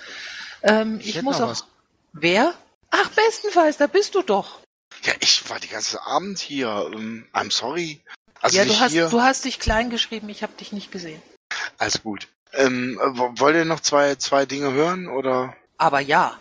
Ähm, 0.62 0.98
ich, 1.00 1.16
ich 1.16 1.22
muss 1.22 1.40
auch. 1.40 1.50
Was. 1.50 1.66
Wer? 2.12 2.54
Ach, 2.90 3.09
bestenfalls, 3.11 3.76
da 3.76 3.87
bist 3.87 4.14
du 4.14 4.22
doch. 4.22 4.61
Ja, 5.03 5.12
ich 5.20 5.48
war 5.48 5.61
die 5.61 5.68
ganze 5.68 6.03
Abend 6.03 6.38
hier. 6.38 6.90
Um, 6.92 7.24
I'm 7.33 7.53
sorry. 7.53 8.03
Also 8.40 8.57
ja, 8.57 8.64
du 8.64 8.79
hast, 8.79 8.92
hier... 8.92 9.09
du 9.09 9.22
hast 9.22 9.44
dich 9.44 9.59
klein 9.59 9.90
geschrieben, 9.90 10.29
ich 10.29 10.42
habe 10.42 10.53
dich 10.55 10.72
nicht 10.72 10.90
gesehen. 10.90 11.22
Alles 11.79 12.03
gut. 12.03 12.29
Ähm, 12.53 12.98
wollt 13.37 13.55
ihr 13.55 13.64
noch 13.64 13.81
zwei, 13.81 14.16
zwei 14.16 14.46
Dinge 14.46 14.72
hören, 14.72 15.09
oder? 15.09 15.57
Aber 15.79 16.00
ja. 16.00 16.38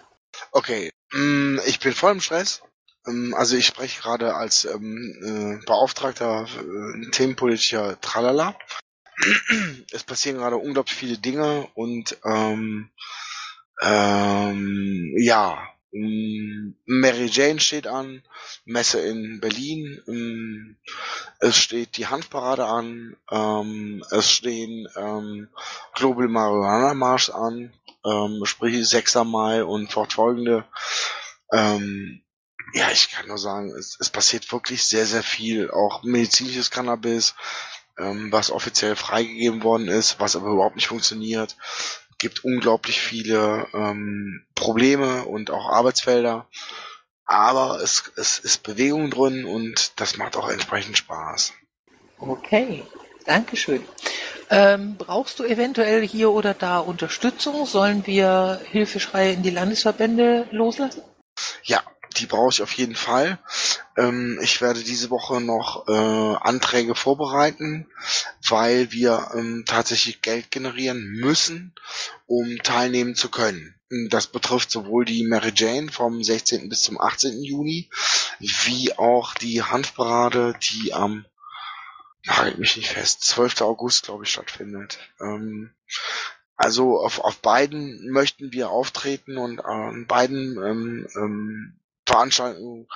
Okay. 0.51 0.91
Mm, 1.11 1.59
ich 1.65 1.79
bin 1.79 1.93
voll 1.93 2.13
im 2.13 2.21
Stress. 2.21 2.61
Ähm, 3.07 3.33
also 3.35 3.55
ich 3.55 3.65
spreche 3.65 4.01
gerade 4.01 4.35
als 4.35 4.65
ähm, 4.65 5.59
äh, 5.61 5.65
Beauftragter 5.65 6.47
äh, 6.47 7.11
themenpolitischer 7.11 7.99
Tralala. 8.01 8.57
es 9.91 10.03
passieren 10.03 10.37
gerade 10.37 10.57
unglaublich 10.57 10.95
viele 10.95 11.17
Dinge 11.17 11.67
und 11.73 12.17
ähm, 12.23 12.89
ähm, 13.81 15.13
ja, 15.17 15.67
Mary 15.91 17.25
Jane 17.25 17.59
steht 17.59 17.87
an, 17.87 18.21
Messe 18.65 18.99
in 18.99 19.39
Berlin, 19.39 20.01
mm, 20.05 20.77
es 21.39 21.57
steht 21.57 21.97
die 21.97 22.07
Handparade 22.07 22.65
an, 22.65 23.17
ähm, 23.31 24.03
es 24.11 24.29
stehen 24.29 24.87
ähm, 24.95 25.49
Global 25.95 26.27
Marijuana 26.27 26.93
Marsch 26.93 27.29
an, 27.31 27.73
ähm, 28.05 28.45
sprich 28.45 28.87
6. 28.87 29.15
Mai 29.25 29.63
und 29.63 29.91
fortfolgende. 29.91 30.65
Ähm, 31.51 32.21
ja, 32.73 32.91
ich 32.91 33.09
kann 33.09 33.27
nur 33.27 33.39
sagen, 33.39 33.71
es, 33.71 33.97
es 33.99 34.11
passiert 34.11 34.51
wirklich 34.51 34.83
sehr, 34.83 35.07
sehr 35.07 35.23
viel, 35.23 35.71
auch 35.71 36.03
medizinisches 36.03 36.69
Cannabis, 36.69 37.33
ähm, 37.97 38.31
was 38.31 38.51
offiziell 38.51 38.95
freigegeben 38.95 39.63
worden 39.63 39.87
ist, 39.87 40.19
was 40.19 40.35
aber 40.35 40.51
überhaupt 40.51 40.75
nicht 40.75 40.87
funktioniert 40.87 41.57
gibt 42.19 42.43
unglaublich 42.43 43.01
viele 43.01 43.67
ähm, 43.73 44.45
Probleme 44.55 45.25
und 45.25 45.51
auch 45.51 45.69
Arbeitsfelder. 45.69 46.47
Aber 47.25 47.79
es, 47.81 48.11
es 48.15 48.39
ist 48.39 48.63
Bewegung 48.63 49.09
drin 49.09 49.45
und 49.45 49.99
das 49.99 50.17
macht 50.17 50.35
auch 50.35 50.49
entsprechend 50.49 50.97
Spaß. 50.97 51.53
Okay, 52.19 52.83
Dankeschön. 53.25 53.83
Ähm, 54.49 54.95
brauchst 54.97 55.39
du 55.39 55.43
eventuell 55.43 56.05
hier 56.05 56.31
oder 56.31 56.55
da 56.55 56.79
Unterstützung? 56.79 57.67
Sollen 57.67 58.07
wir 58.07 58.59
Hilfeschreie 58.71 59.33
in 59.33 59.43
die 59.43 59.51
Landesverbände 59.51 60.47
loslassen? 60.49 61.03
Ja, 61.63 61.83
die 62.17 62.25
brauche 62.25 62.49
ich 62.49 62.63
auf 62.63 62.71
jeden 62.73 62.95
Fall. 62.95 63.37
Ähm, 63.95 64.39
ich 64.41 64.61
werde 64.61 64.81
diese 64.81 65.11
Woche 65.11 65.39
noch 65.39 65.87
äh, 65.87 65.91
Anträge 65.91 66.95
vorbereiten, 66.95 67.87
weil 68.51 68.91
wir 68.91 69.31
ähm, 69.33 69.63
tatsächlich 69.65 70.21
Geld 70.21 70.51
generieren 70.51 71.01
müssen, 71.19 71.73
um 72.25 72.57
teilnehmen 72.63 73.15
zu 73.15 73.29
können. 73.29 73.75
Das 74.09 74.27
betrifft 74.27 74.69
sowohl 74.69 75.05
die 75.05 75.23
Mary 75.23 75.51
Jane 75.55 75.91
vom 75.91 76.23
16. 76.23 76.69
bis 76.69 76.83
zum 76.83 77.01
18. 77.01 77.43
Juni, 77.43 77.89
wie 78.39 78.95
auch 78.97 79.33
die 79.33 79.63
Hanfparade, 79.63 80.53
die 80.71 80.93
am 80.93 81.25
nagelt 82.25 82.59
mich 82.59 82.77
nicht 82.77 82.89
fest, 82.89 83.23
12. 83.23 83.61
August, 83.61 84.03
glaube 84.03 84.23
ich, 84.23 84.31
stattfindet. 84.31 84.99
Ähm, 85.19 85.71
also 86.55 86.99
auf, 86.99 87.19
auf 87.19 87.37
beiden 87.37 88.11
möchten 88.11 88.51
wir 88.51 88.69
auftreten 88.69 89.37
und 89.37 89.63
an 89.63 90.05
beiden 90.07 90.57
ähm, 90.61 91.07
ähm, 91.15 91.79
Veranstaltungen 92.05 92.87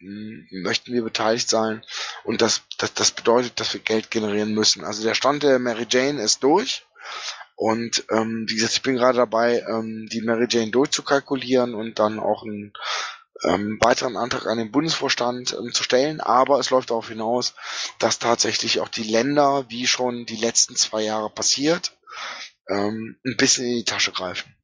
möchten 0.00 0.92
wir 0.92 1.02
beteiligt 1.02 1.48
sein 1.48 1.84
und 2.24 2.40
das, 2.42 2.62
das, 2.78 2.94
das 2.94 3.10
bedeutet, 3.10 3.58
dass 3.60 3.72
wir 3.72 3.80
Geld 3.80 4.10
generieren 4.10 4.54
müssen. 4.54 4.84
Also 4.84 5.02
der 5.02 5.14
Stand 5.14 5.42
der 5.42 5.58
Mary 5.58 5.86
Jane 5.90 6.22
ist 6.22 6.42
durch 6.42 6.86
Und 7.56 8.04
ähm, 8.10 8.46
wie 8.48 8.54
gesagt, 8.54 8.74
ich 8.74 8.82
bin 8.82 8.96
gerade 8.96 9.18
dabei, 9.18 9.64
ähm, 9.68 10.08
die 10.12 10.20
Mary 10.20 10.46
Jane 10.48 10.70
durchzukalkulieren 10.70 11.74
und 11.74 11.98
dann 11.98 12.20
auch 12.20 12.44
einen 12.44 12.72
ähm, 13.42 13.78
weiteren 13.80 14.16
Antrag 14.16 14.46
an 14.46 14.58
den 14.58 14.70
Bundesvorstand 14.70 15.56
ähm, 15.58 15.72
zu 15.72 15.82
stellen. 15.82 16.20
Aber 16.20 16.60
es 16.60 16.70
läuft 16.70 16.90
darauf 16.90 17.08
hinaus, 17.08 17.54
dass 17.98 18.20
tatsächlich 18.20 18.80
auch 18.80 18.88
die 18.88 19.02
Länder, 19.02 19.64
wie 19.68 19.88
schon 19.88 20.24
die 20.26 20.36
letzten 20.36 20.76
zwei 20.76 21.02
Jahre 21.02 21.30
passiert, 21.30 21.96
ähm, 22.68 23.18
ein 23.24 23.36
bisschen 23.36 23.66
in 23.66 23.76
die 23.76 23.84
Tasche 23.84 24.12
greifen. 24.12 24.54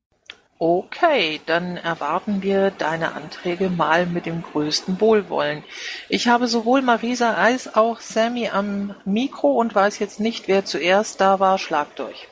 Okay, 0.66 1.42
dann 1.44 1.76
erwarten 1.76 2.42
wir 2.42 2.70
deine 2.70 3.12
Anträge 3.12 3.68
mal 3.68 4.06
mit 4.06 4.24
dem 4.24 4.40
größten 4.40 4.98
Wohlwollen. 4.98 5.62
Ich 6.08 6.26
habe 6.26 6.46
sowohl 6.46 6.80
Marisa 6.80 7.34
als 7.34 7.74
auch 7.74 8.00
Sammy 8.00 8.48
am 8.48 8.94
Mikro 9.04 9.60
und 9.60 9.74
weiß 9.74 9.98
jetzt 9.98 10.20
nicht, 10.20 10.48
wer 10.48 10.64
zuerst 10.64 11.20
da 11.20 11.38
war. 11.38 11.58
Schlagt 11.58 11.98
durch. 11.98 12.28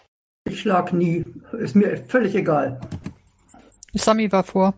Ich 0.48 0.60
schlag 0.60 0.94
nie. 0.94 1.26
Ist 1.58 1.76
mir 1.76 1.98
völlig 2.08 2.34
egal. 2.34 2.80
Sammy 3.92 4.32
war 4.32 4.44
vor. 4.44 4.72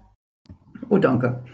Oh, 0.88 0.98
danke. 0.98 1.44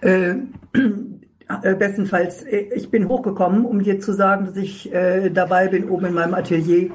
Äh, 0.00 0.34
äh, 0.74 1.74
bestenfalls, 1.74 2.44
äh, 2.44 2.68
ich 2.76 2.88
bin 2.88 3.08
hochgekommen, 3.08 3.66
um 3.66 3.82
dir 3.82 3.98
zu 3.98 4.12
sagen, 4.12 4.46
dass 4.46 4.56
ich 4.56 4.94
äh, 4.94 5.28
dabei 5.28 5.66
bin, 5.66 5.90
oben 5.90 6.06
in 6.06 6.14
meinem 6.14 6.34
Atelier 6.34 6.92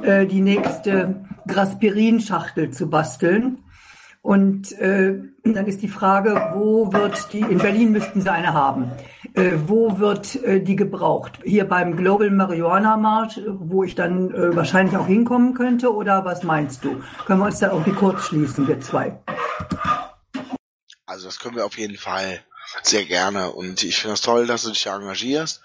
äh, 0.00 0.24
die 0.24 0.40
nächste 0.40 1.16
Graspirin-Schachtel 1.46 2.70
zu 2.70 2.88
basteln. 2.88 3.58
Und 4.22 4.72
äh, 4.72 5.18
dann 5.44 5.66
ist 5.66 5.80
die 5.80 5.88
Frage, 5.88 6.52
wo 6.54 6.92
wird 6.92 7.32
die, 7.32 7.40
in 7.40 7.56
Berlin 7.56 7.92
müssten 7.92 8.20
sie 8.20 8.30
eine 8.30 8.52
haben, 8.52 8.90
äh, 9.34 9.52
wo 9.66 9.98
wird 9.98 10.36
äh, 10.44 10.60
die 10.60 10.76
gebraucht? 10.76 11.38
Hier 11.42 11.64
beim 11.64 11.96
Global 11.96 12.30
Marijuana 12.30 12.98
March, 12.98 13.40
wo 13.46 13.82
ich 13.82 13.94
dann 13.94 14.30
äh, 14.30 14.54
wahrscheinlich 14.54 14.96
auch 14.98 15.06
hinkommen 15.06 15.54
könnte, 15.54 15.94
oder 15.94 16.24
was 16.26 16.42
meinst 16.42 16.84
du? 16.84 17.02
Können 17.24 17.40
wir 17.40 17.46
uns 17.46 17.60
da 17.60 17.70
irgendwie 17.70 17.92
kurz 17.92 18.24
schließen, 18.24 18.68
wir 18.68 18.80
zwei? 18.80 19.18
Also 21.06 21.26
das 21.26 21.38
können 21.38 21.56
wir 21.56 21.64
auf 21.64 21.78
jeden 21.78 21.96
Fall 21.96 22.40
sehr 22.82 23.04
gerne 23.04 23.50
und 23.50 23.82
ich 23.82 23.96
finde 23.96 24.14
es 24.14 24.20
das 24.20 24.26
toll, 24.26 24.46
dass 24.46 24.62
du 24.62 24.70
dich 24.70 24.86
engagierst. 24.86 25.62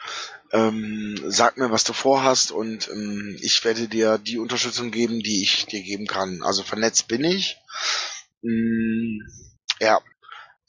Ähm, 0.52 1.20
sag 1.28 1.58
mir, 1.58 1.72
was 1.72 1.84
du 1.84 1.92
vorhast 1.92 2.52
und 2.52 2.90
ähm, 2.90 3.38
ich 3.42 3.64
werde 3.66 3.88
dir 3.88 4.18
die 4.18 4.38
Unterstützung 4.38 4.92
geben, 4.92 5.20
die 5.20 5.44
ich 5.44 5.66
dir 5.66 5.82
geben 5.82 6.08
kann. 6.08 6.42
Also 6.44 6.64
vernetzt 6.64 7.08
bin 7.08 7.24
ich. 7.24 7.58
Mm, 8.46 9.22
ja. 9.80 10.00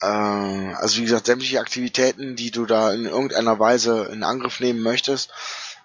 Äh, 0.01 0.73
also 0.75 0.97
wie 0.97 1.03
gesagt, 1.03 1.27
sämtliche 1.27 1.59
Aktivitäten, 1.59 2.35
die 2.35 2.51
du 2.51 2.65
da 2.65 2.93
in 2.93 3.05
irgendeiner 3.05 3.59
Weise 3.59 4.09
in 4.11 4.23
Angriff 4.23 4.59
nehmen 4.59 4.81
möchtest, 4.81 5.31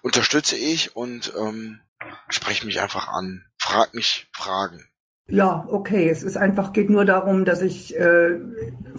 unterstütze 0.01 0.55
ich 0.55 0.95
und 0.95 1.33
ähm, 1.37 1.79
sprech 2.29 2.63
mich 2.65 2.81
einfach 2.81 3.07
an. 3.07 3.45
Frag 3.57 3.93
mich 3.93 4.27
Fragen. 4.33 4.85
Ja, 5.27 5.65
okay. 5.69 6.09
Es 6.09 6.21
ist 6.21 6.35
einfach, 6.35 6.73
geht 6.73 6.89
nur 6.89 7.05
darum, 7.05 7.45
dass 7.45 7.61
ich 7.61 7.95
äh, 7.95 8.39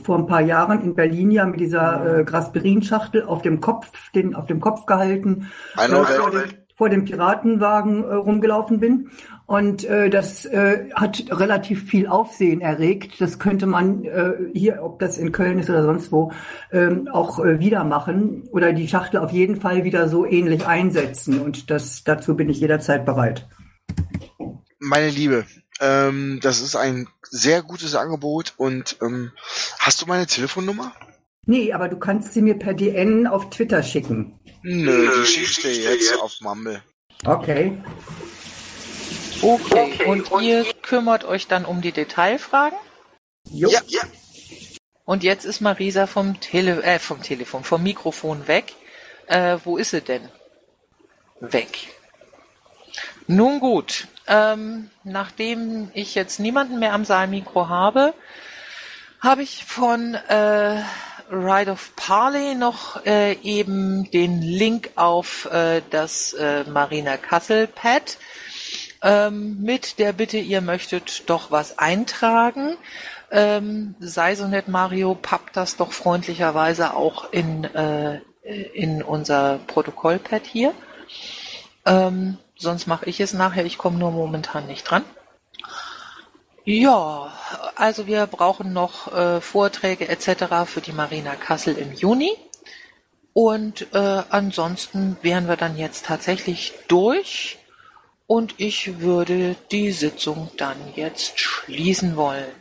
vor 0.02 0.18
ein 0.18 0.26
paar 0.26 0.40
Jahren 0.40 0.80
in 0.80 0.94
Berlin 0.94 1.30
ja 1.30 1.44
mit 1.44 1.60
dieser 1.60 2.20
äh, 2.20 2.24
Graspirin-Schachtel 2.24 3.24
auf 3.24 3.42
dem 3.42 3.60
Kopf, 3.60 4.10
den 4.12 4.34
auf 4.34 4.46
dem 4.46 4.60
Kopf 4.60 4.86
gehalten, 4.86 5.52
äh, 5.76 5.88
vor, 5.88 6.30
dem, 6.30 6.63
vor 6.74 6.88
dem 6.88 7.04
Piratenwagen 7.04 8.02
äh, 8.02 8.14
rumgelaufen 8.14 8.80
bin. 8.80 9.10
Und 9.46 9.84
äh, 9.84 10.10
das 10.10 10.44
äh, 10.44 10.90
hat 10.94 11.24
relativ 11.30 11.84
viel 11.84 12.08
Aufsehen 12.08 12.60
erregt. 12.60 13.20
Das 13.20 13.38
könnte 13.38 13.66
man 13.66 14.04
äh, 14.04 14.32
hier, 14.52 14.82
ob 14.82 14.98
das 14.98 15.16
in 15.16 15.32
Köln 15.32 15.58
ist 15.58 15.70
oder 15.70 15.84
sonst 15.84 16.10
wo, 16.10 16.32
ähm, 16.72 17.08
auch 17.12 17.38
äh, 17.38 17.60
wieder 17.60 17.84
machen 17.84 18.48
oder 18.50 18.72
die 18.72 18.88
Schachtel 18.88 19.20
auf 19.20 19.30
jeden 19.30 19.60
Fall 19.60 19.84
wieder 19.84 20.08
so 20.08 20.26
ähnlich 20.26 20.66
einsetzen. 20.66 21.40
Und 21.40 21.70
das 21.70 22.02
dazu 22.04 22.36
bin 22.36 22.48
ich 22.48 22.58
jederzeit 22.58 23.04
bereit. 23.04 23.46
Meine 24.80 25.10
Liebe, 25.10 25.44
ähm, 25.80 26.40
das 26.42 26.60
ist 26.60 26.74
ein 26.74 27.06
sehr 27.22 27.62
gutes 27.62 27.94
Angebot 27.94 28.54
und 28.56 28.96
ähm, 29.02 29.30
hast 29.78 30.02
du 30.02 30.06
meine 30.06 30.26
Telefonnummer? 30.26 30.92
Nee, 31.46 31.72
aber 31.72 31.88
du 31.88 31.98
kannst 31.98 32.32
sie 32.32 32.42
mir 32.42 32.58
per 32.58 32.74
DN 32.74 33.26
auf 33.26 33.50
Twitter 33.50 33.82
schicken. 33.82 34.38
Nö, 34.62 35.10
die 35.20 35.26
schickst 35.26 35.64
du 35.64 35.68
jetzt 35.68 36.18
auf 36.20 36.40
Mumble. 36.40 36.82
Okay. 37.24 37.76
Okay, 39.42 40.04
und 40.06 40.42
ihr 40.42 40.64
kümmert 40.82 41.24
euch 41.24 41.46
dann 41.46 41.64
um 41.64 41.82
die 41.82 41.92
Detailfragen? 41.92 42.78
Jo. 43.50 43.68
Ja, 43.68 43.80
ja. 43.88 44.02
Und 45.04 45.22
jetzt 45.22 45.44
ist 45.44 45.60
Marisa 45.60 46.06
vom 46.06 46.40
Tele 46.40 46.82
äh, 46.82 46.98
vom 46.98 47.22
Telefon, 47.22 47.62
vom 47.62 47.82
Mikrofon 47.82 48.48
weg. 48.48 48.72
Äh, 49.26 49.58
wo 49.64 49.76
ist 49.76 49.90
sie 49.90 50.00
denn? 50.00 50.28
Weg. 51.40 51.88
Nun 53.26 53.60
gut, 53.60 54.06
ähm, 54.26 54.90
nachdem 55.02 55.90
ich 55.94 56.14
jetzt 56.14 56.40
niemanden 56.40 56.78
mehr 56.78 56.94
am 56.94 57.04
Saalmikro 57.04 57.68
habe, 57.68 58.14
habe 59.20 59.42
ich 59.42 59.64
von 59.64 60.14
äh, 60.14 60.82
Ride 61.34 61.70
of 61.70 61.94
Parley 61.96 62.54
noch 62.54 63.04
äh, 63.04 63.32
eben 63.42 64.10
den 64.10 64.40
Link 64.40 64.90
auf 64.96 65.46
äh, 65.46 65.82
das 65.90 66.32
äh, 66.32 66.64
Marina 66.64 67.16
Kassel 67.16 67.66
Pad 67.66 68.18
ähm, 69.02 69.60
mit 69.60 69.98
der 69.98 70.12
Bitte, 70.12 70.38
ihr 70.38 70.62
möchtet 70.62 71.28
doch 71.28 71.50
was 71.50 71.78
eintragen. 71.78 72.76
Ähm, 73.30 73.94
sei 74.00 74.34
so 74.34 74.46
nett, 74.46 74.68
Mario, 74.68 75.14
pappt 75.14 75.56
das 75.56 75.76
doch 75.76 75.92
freundlicherweise 75.92 76.94
auch 76.94 77.30
in, 77.32 77.64
äh, 77.64 78.20
in 78.42 79.02
unser 79.02 79.58
Protokollpad 79.66 80.46
hier. 80.46 80.72
Ähm, 81.84 82.38
sonst 82.56 82.86
mache 82.86 83.06
ich 83.06 83.20
es 83.20 83.34
nachher, 83.34 83.66
ich 83.66 83.76
komme 83.76 83.98
nur 83.98 84.10
momentan 84.10 84.66
nicht 84.66 84.84
dran. 84.84 85.04
Ja, 86.64 87.30
also 87.76 88.06
wir 88.06 88.26
brauchen 88.26 88.72
noch 88.72 89.12
äh, 89.12 89.40
Vorträge 89.40 90.08
etc. 90.08 90.64
für 90.64 90.80
die 90.80 90.92
Marina 90.92 91.34
Kassel 91.34 91.76
im 91.76 91.92
Juni. 91.92 92.32
Und 93.34 93.88
äh, 93.92 94.22
ansonsten 94.30 95.16
wären 95.20 95.46
wir 95.46 95.56
dann 95.56 95.76
jetzt 95.76 96.06
tatsächlich 96.06 96.72
durch. 96.88 97.58
Und 98.26 98.54
ich 98.56 99.00
würde 99.00 99.56
die 99.70 99.92
Sitzung 99.92 100.50
dann 100.56 100.76
jetzt 100.94 101.38
schließen 101.38 102.16
wollen. 102.16 102.52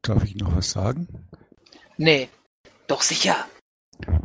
Darf 0.00 0.24
ich 0.24 0.36
noch 0.36 0.56
was 0.56 0.70
sagen? 0.70 1.08
Nee, 1.98 2.28
doch 2.86 3.02
sicher. 3.02 3.36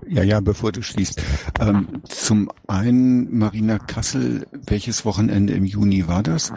Ja, 0.08 0.24
ja, 0.24 0.40
bevor 0.40 0.72
du 0.72 0.82
schließt. 0.82 1.22
Ähm, 1.60 2.02
zum 2.08 2.52
einen 2.68 3.38
Marina 3.38 3.80
Kassel, 3.80 4.48
welches 4.52 5.06
Wochenende 5.06 5.54
im 5.54 5.66
Juni 5.66 6.08
war 6.08 6.24
das? 6.24 6.52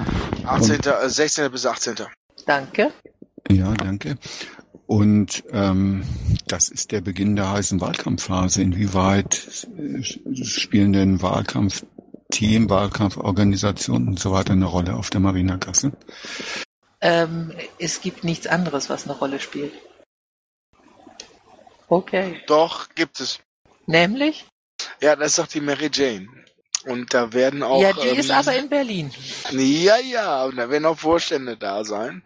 18., 0.44 0.80
äh, 0.80 1.08
16. 1.08 1.50
bis 1.50 1.66
18. 1.66 1.96
Danke. 2.46 2.92
Ja, 3.50 3.72
danke. 3.74 4.16
Und 4.86 5.44
ähm, 5.50 6.04
das 6.46 6.68
ist 6.68 6.92
der 6.92 7.00
Beginn 7.00 7.36
der 7.36 7.50
heißen 7.50 7.80
Wahlkampfphase. 7.80 8.62
Inwieweit 8.62 9.66
äh, 9.78 10.02
spielen 10.44 10.92
denn 10.92 11.22
Wahlkampfteam, 11.22 12.68
Wahlkampforganisationen 12.68 14.08
und 14.08 14.18
so 14.18 14.32
weiter 14.32 14.52
eine 14.52 14.66
Rolle 14.66 14.94
auf 14.96 15.10
der 15.10 15.20
Marina 15.20 15.56
Kassel? 15.56 15.92
Ähm, 17.00 17.52
es 17.78 18.00
gibt 18.00 18.22
nichts 18.22 18.46
anderes, 18.46 18.90
was 18.90 19.04
eine 19.04 19.16
Rolle 19.16 19.40
spielt. 19.40 19.72
Okay. 21.88 22.40
Doch, 22.46 22.88
gibt 22.94 23.20
es. 23.20 23.40
Nämlich? 23.86 24.46
Ja, 25.00 25.16
das 25.16 25.28
ist 25.28 25.38
doch 25.38 25.46
die 25.46 25.60
Mary 25.60 25.90
Jane. 25.92 26.28
Und 26.84 27.14
da 27.14 27.32
werden 27.32 27.62
auch. 27.62 27.80
Ja, 27.80 27.92
die 27.92 28.08
ähm, 28.08 28.18
ist 28.18 28.30
aber 28.30 28.56
in 28.56 28.68
Berlin. 28.68 29.10
Ja, 29.52 29.98
ja, 29.98 30.44
und 30.44 30.56
da 30.56 30.68
werden 30.68 30.84
auch 30.86 30.98
Vorstände 30.98 31.56
da 31.56 31.84
sein, 31.84 32.22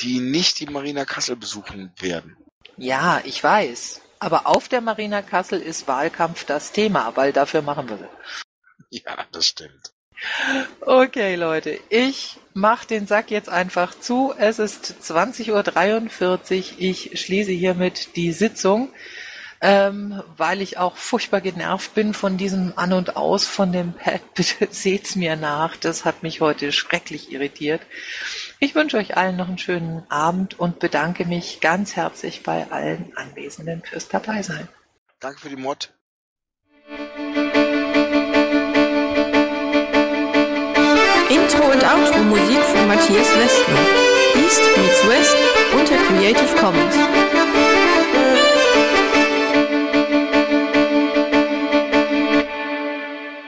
die 0.00 0.18
nicht 0.18 0.58
die 0.60 0.66
Marina 0.66 1.04
Kassel 1.04 1.36
besuchen 1.36 1.92
werden. 1.98 2.36
Ja, 2.76 3.20
ich 3.24 3.42
weiß. 3.42 4.00
Aber 4.18 4.46
auf 4.46 4.68
der 4.68 4.80
Marina 4.80 5.22
Kassel 5.22 5.60
ist 5.60 5.88
Wahlkampf 5.88 6.44
das 6.44 6.72
Thema, 6.72 7.12
weil 7.16 7.32
dafür 7.32 7.62
machen 7.62 7.88
wir 7.88 7.98
sie. 7.98 9.02
Ja, 9.04 9.24
das 9.32 9.46
stimmt. 9.46 9.92
Okay, 10.80 11.36
Leute, 11.36 11.78
ich 11.88 12.36
mach 12.52 12.84
den 12.84 13.06
Sack 13.06 13.30
jetzt 13.30 13.48
einfach 13.48 13.98
zu. 13.98 14.34
Es 14.36 14.58
ist 14.58 14.96
20.43 15.02 15.50
Uhr. 15.52 16.74
Ich 16.78 17.20
schließe 17.20 17.52
hiermit 17.52 18.16
die 18.16 18.32
Sitzung, 18.32 18.92
ähm, 19.60 20.22
weil 20.36 20.62
ich 20.62 20.78
auch 20.78 20.96
furchtbar 20.96 21.40
genervt 21.40 21.94
bin 21.94 22.14
von 22.14 22.36
diesem 22.38 22.72
An 22.76 22.92
und 22.92 23.16
Aus 23.16 23.46
von 23.46 23.72
dem 23.72 23.92
Pad. 24.04 24.34
Bitte 24.34 24.68
seht's 24.70 25.16
mir 25.16 25.36
nach. 25.36 25.76
Das 25.76 26.04
hat 26.04 26.22
mich 26.22 26.40
heute 26.40 26.72
schrecklich 26.72 27.30
irritiert. 27.32 27.82
Ich 28.58 28.74
wünsche 28.74 28.96
euch 28.96 29.16
allen 29.16 29.36
noch 29.36 29.48
einen 29.48 29.58
schönen 29.58 30.10
Abend 30.10 30.58
und 30.58 30.78
bedanke 30.78 31.24
mich 31.24 31.60
ganz 31.60 31.96
herzlich 31.96 32.42
bei 32.42 32.70
allen 32.70 33.12
Anwesenden 33.16 33.82
fürs 33.82 34.08
Dabeisein. 34.08 34.68
Danke 35.18 35.40
für 35.40 35.48
die 35.50 35.56
Mod. 35.56 35.92
Intro 41.28 41.64
und 41.70 41.84
Outro 41.84 42.18
Musik 42.24 42.62
von 42.62 42.88
Matthias 42.88 43.28
Westner. 43.36 43.78
East 44.36 44.62
meets 44.76 45.08
West 45.08 45.36
unter 45.72 45.96
Creative 46.06 46.56
Commons. 46.56 47.39